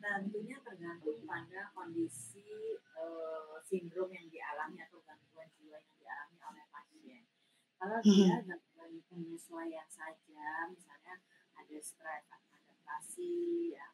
[0.00, 7.22] tentunya tergantung pada kondisi uh, sindrom yang dialami atau gangguan jiwa yang dialami oleh pasien.
[7.80, 8.26] Kalau hmm.
[8.26, 11.14] dia gangguan penyesuaian saja, misalnya
[11.56, 13.32] ada stres, adaptasi,
[13.74, 13.88] ya,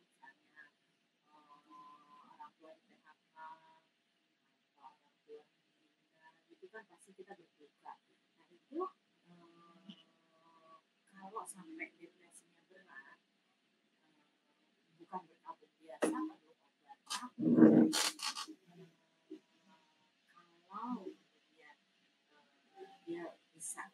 [6.76, 7.96] kan pasti kita berduka.
[8.36, 8.84] Nah itu
[9.32, 10.76] eh,
[11.08, 13.18] kalau sampai depresinya berat,
[14.04, 14.20] eh,
[15.00, 17.00] bukan berkabut biasa perlu obat.
[20.68, 21.76] Kalau kemudian
[22.76, 23.24] eh, dia
[23.56, 23.88] bisa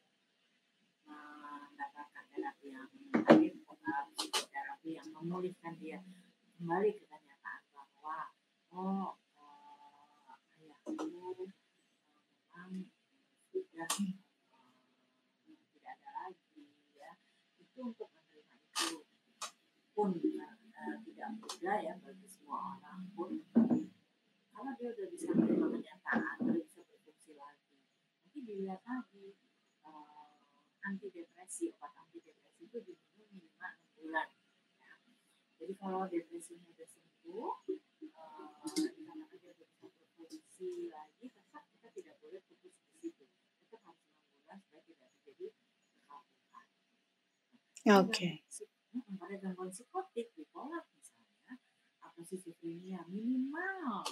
[1.06, 2.90] mendapatkan terapi yang
[3.22, 3.54] baik,
[4.50, 6.02] terapi yang memulihkan dia
[6.58, 8.34] kembali ke kenyataan bahwa
[8.74, 9.14] oh
[13.82, 13.88] sudah
[15.74, 17.12] tidak ada lagi ya
[17.58, 18.98] itu untuk menerima itu.
[19.92, 23.30] Pun uh, tidak mudah ya bagi semua orang pun.
[24.52, 27.76] Kalau dia sudah bisa menerima kenyataan bisa berfungsi lagi.
[28.20, 29.36] Nanti dilihat lagi
[29.88, 30.52] uh,
[30.84, 34.28] antidepresi obat antidepresi itu diminum minimal enam bulan
[34.82, 34.92] ya.
[35.62, 37.52] jadi kalau depresinya sudah sembuh
[38.18, 38.90] uh, sudah
[39.30, 42.74] bisa berfungsi lagi tetap kita tidak boleh putus
[47.82, 48.46] Oke.
[49.18, 51.58] Pada gangguan psikotik, bipolar misalnya,
[51.98, 54.06] atau schizophrenia minimal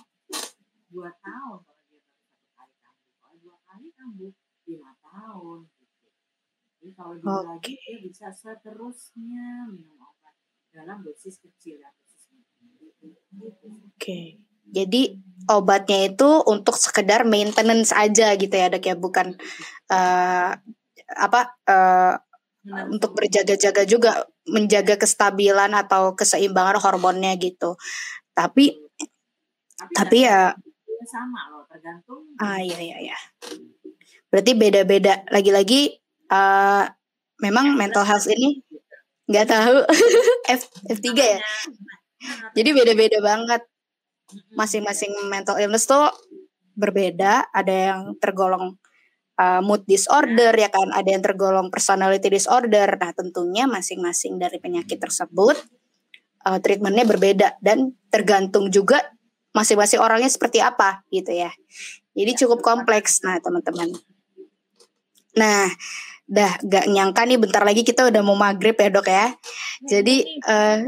[0.90, 3.10] dua tahun kalau dia baru satu kali kambuh.
[3.22, 4.32] Kalau dua kali kambuh
[4.66, 6.09] lima tahun gitu.
[6.80, 7.47] Jadi kalau dia okay.
[7.47, 10.34] lagi dia bisa seterusnya minum obat
[10.74, 12.22] dalam dosis kecil ya dosis.
[12.98, 13.70] Oke.
[13.94, 14.26] Okay.
[14.70, 15.18] Jadi
[15.51, 19.34] obatnya itu untuk sekedar maintenance aja gitu ya dok ya bukan
[19.90, 20.55] uh,
[21.10, 22.14] apa uh,
[22.90, 27.74] untuk berjaga-jaga juga menjaga kestabilan atau keseimbangan hormonnya gitu.
[28.34, 28.78] Tapi
[29.80, 30.55] tapi, tapi ya
[31.09, 32.22] sama loh tergantung.
[32.36, 33.18] Ah iya iya iya.
[34.28, 35.24] Berarti beda-beda.
[35.32, 35.97] Lagi-lagi
[36.30, 36.84] uh,
[37.40, 38.62] memang ya, mental health ini
[39.30, 39.76] nggak tahu
[40.60, 41.40] F F3 ya.
[42.55, 43.62] Jadi beda-beda banget.
[44.55, 46.06] Masing-masing mental illness tuh
[46.78, 47.51] berbeda.
[47.51, 48.78] Ada yang tergolong
[49.41, 53.01] uh, mood disorder ya kan, ada yang tergolong personality disorder.
[53.01, 55.57] Nah, tentunya masing-masing dari penyakit tersebut
[56.45, 59.01] uh, treatmentnya berbeda dan tergantung juga
[59.57, 61.51] masing-masing orangnya seperti apa gitu ya.
[62.15, 63.25] Jadi cukup kompleks.
[63.25, 63.91] Nah, teman-teman.
[65.39, 65.67] Nah,
[66.31, 69.27] dah gak nyangka nih bentar lagi kita udah mau maghrib ya dok ya.
[69.87, 70.23] Jadi
[70.53, 70.79] uh,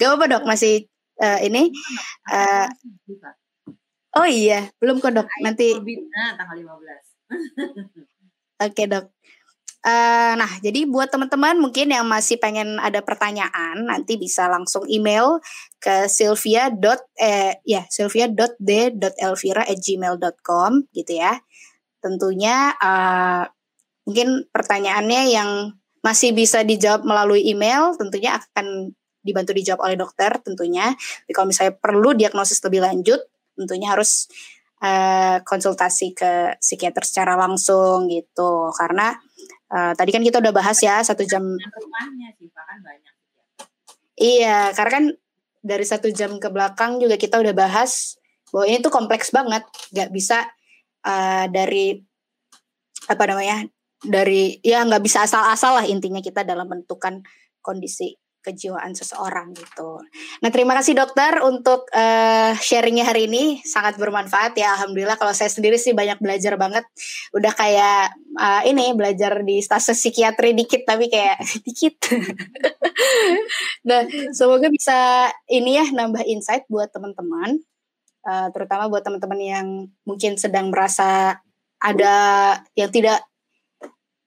[0.00, 0.88] gak apa-apa dok masih
[1.20, 1.72] uh, ini.
[2.28, 2.68] Uh,
[4.16, 5.28] oh iya, belum kok dok.
[5.44, 5.76] Nanti.
[5.76, 7.13] Nah, tanggal 15.
[8.64, 9.10] Oke dok.
[9.84, 15.44] Uh, nah, jadi buat teman-teman mungkin yang masih pengen ada pertanyaan, nanti bisa langsung email
[15.76, 16.72] ke sylvia.
[17.20, 21.36] eh ya sylvia.d.elvira@gmail.com gitu ya.
[22.00, 23.44] Tentunya uh,
[24.08, 30.96] mungkin pertanyaannya yang masih bisa dijawab melalui email, tentunya akan dibantu dijawab oleh dokter tentunya.
[30.96, 33.20] Tapi kalau misalnya perlu diagnosis lebih lanjut,
[33.52, 34.32] tentunya harus
[34.84, 38.68] uh, konsultasi ke psikiater secara langsung gitu.
[38.76, 39.16] Karena
[39.72, 41.56] uh, tadi kan kita udah bahas ya satu jam
[44.20, 45.04] iya karena kan
[45.64, 48.20] dari satu jam ke belakang juga kita udah bahas
[48.52, 49.64] bahwa ini tuh kompleks banget.
[49.96, 50.44] Nggak bisa
[51.08, 52.04] uh, dari
[53.08, 53.68] apa namanya
[54.04, 57.24] dari ya nggak bisa asal-asal lah intinya kita dalam menentukan
[57.64, 60.04] kondisi kejiwaan seseorang gitu.
[60.44, 65.48] Nah terima kasih dokter untuk uh, sharingnya hari ini sangat bermanfaat ya alhamdulillah kalau saya
[65.48, 66.84] sendiri sih banyak belajar banget
[67.32, 71.96] udah kayak uh, ini belajar di stase psikiatri dikit tapi kayak dikit.
[73.88, 74.04] nah
[74.36, 77.64] semoga bisa ini ya nambah insight buat teman-teman
[78.28, 79.66] uh, terutama buat teman-teman yang
[80.04, 81.40] mungkin sedang merasa
[81.80, 82.16] ada
[82.76, 83.24] yang tidak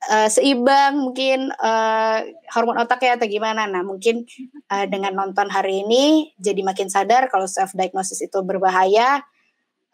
[0.06, 2.22] uh, seimbang mungkin uh,
[2.53, 3.65] hormon otaknya atau gimana.
[3.65, 4.24] Nah mungkin
[4.69, 9.26] uh, dengan nonton hari ini jadi makin sadar kalau self diagnosis itu berbahaya.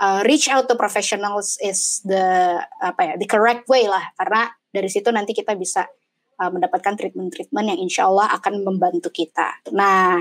[0.01, 4.89] Uh, reach out to professionals is the apa ya the correct way lah karena dari
[4.89, 5.85] situ nanti kita bisa
[6.41, 9.63] uh, mendapatkan treatment-treatment yang insya Allah akan membantu kita.
[9.71, 10.19] Nah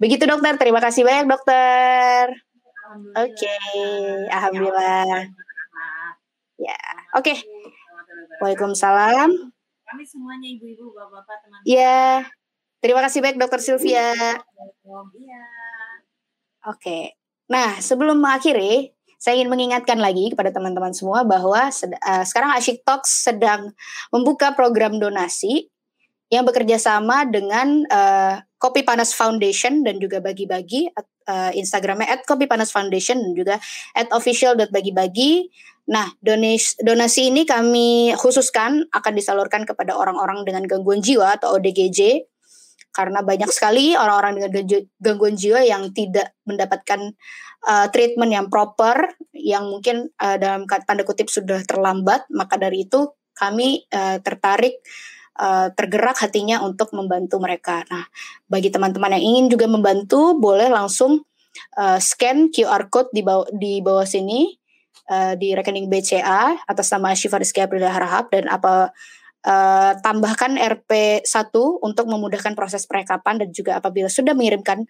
[0.00, 2.34] begitu dokter, terima kasih banyak dokter.
[3.14, 4.26] Oke, okay.
[4.32, 5.28] alhamdulillah.
[6.60, 6.80] Ya,
[7.16, 7.32] oke.
[7.32, 7.51] Okay.
[8.42, 9.30] Waalaikumsalam.
[9.86, 11.70] Kami semuanya ibu-ibu, bapak-bapak, teman-teman.
[11.70, 12.26] Iya.
[12.82, 14.10] Terima kasih banyak Dokter Sylvia.
[15.14, 15.44] Iya.
[16.66, 17.14] Oke.
[17.46, 18.90] Nah, sebelum mengakhiri,
[19.22, 23.70] saya ingin mengingatkan lagi kepada teman-teman semua bahwa uh, sekarang Asyik Talks sedang
[24.10, 25.70] membuka program donasi
[26.26, 32.46] yang bekerja sama dengan uh, Kopi Panas Foundation dan juga bagi-bagi uh, Instagramnya at Kopi
[32.46, 33.54] Panas Foundation dan juga
[33.98, 35.50] at official.bagi-bagi.
[35.90, 42.30] Nah, donis, donasi ini kami khususkan akan disalurkan kepada orang-orang dengan gangguan jiwa atau ODGJ
[42.94, 47.18] karena banyak sekali orang-orang dengan gangguan jiwa yang tidak mendapatkan
[47.66, 53.10] uh, treatment yang proper yang mungkin uh, dalam tanda kutip sudah terlambat maka dari itu
[53.32, 54.84] kami uh, tertarik
[55.38, 57.84] uh, tergerak hatinya untuk membantu mereka.
[57.88, 58.04] Nah,
[58.50, 61.24] bagi teman-teman yang ingin juga membantu, boleh langsung
[61.78, 64.52] uh, scan QR code di bawah di bawah sini
[65.08, 68.92] uh, di rekening BCA atas nama Syifa Rizky Aprilia Harahap dan apa
[69.46, 74.84] uh, tambahkan RP1 untuk memudahkan proses perekapan dan juga apabila sudah mengirimkan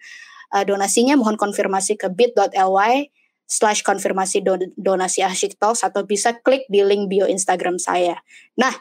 [0.55, 3.09] uh, donasinya mohon konfirmasi ke bit.ly
[3.43, 4.41] slash konfirmasi
[4.79, 8.17] donasi Asyik atau bisa klik di link bio Instagram saya.
[8.57, 8.71] Nah,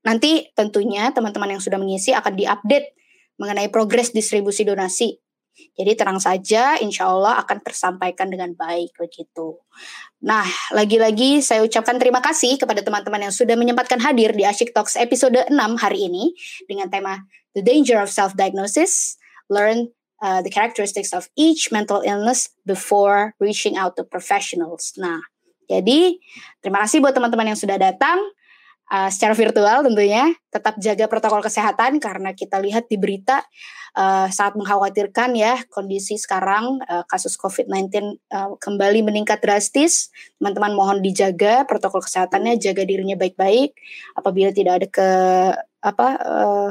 [0.00, 2.96] Nanti tentunya teman-teman yang sudah mengisi akan diupdate
[3.40, 5.16] mengenai progres distribusi donasi.
[5.76, 9.60] Jadi tenang saja, insya Allah akan tersampaikan dengan baik begitu.
[10.24, 14.96] Nah, lagi-lagi saya ucapkan terima kasih kepada teman-teman yang sudah menyempatkan hadir di Asyik Talks
[14.96, 16.32] episode 6 hari ini
[16.64, 17.20] dengan tema
[17.52, 19.20] The Danger of Self-Diagnosis,
[19.52, 19.92] Learn
[20.24, 24.96] uh, the Characteristics of Each Mental Illness Before Reaching Out to Professionals.
[24.96, 25.20] Nah,
[25.68, 26.16] jadi
[26.64, 28.16] terima kasih buat teman-teman yang sudah datang
[28.90, 33.46] uh, secara virtual tentunya tetap jaga protokol kesehatan karena kita lihat di berita
[33.94, 40.10] uh, sangat mengkhawatirkan ya kondisi sekarang uh, kasus COVID-19 uh, kembali meningkat drastis.
[40.38, 43.74] Teman-teman mohon dijaga protokol kesehatannya jaga dirinya baik-baik.
[44.18, 45.08] Apabila tidak ada ke
[45.80, 46.70] apa uh,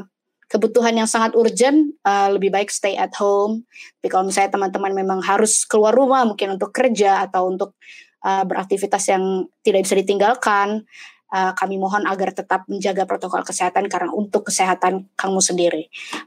[0.50, 3.64] kebutuhan yang sangat urgent uh, lebih baik stay at home.
[4.02, 7.78] Tapi kalau misalnya teman-teman memang harus keluar rumah mungkin untuk kerja atau untuk
[8.26, 10.90] uh, beraktivitas yang tidak bisa ditinggalkan
[11.34, 15.84] uh, kami mohon agar tetap menjaga protokol kesehatan karena untuk kesehatan kamu sendiri.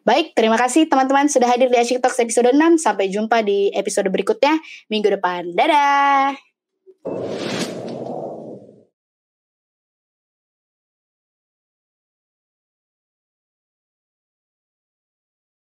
[0.07, 2.81] Baik, terima kasih teman-teman sudah hadir di Asyik Talks episode 6.
[2.81, 4.59] Sampai jumpa di episode berikutnya
[4.89, 5.53] minggu depan.
[5.55, 6.39] Dadah!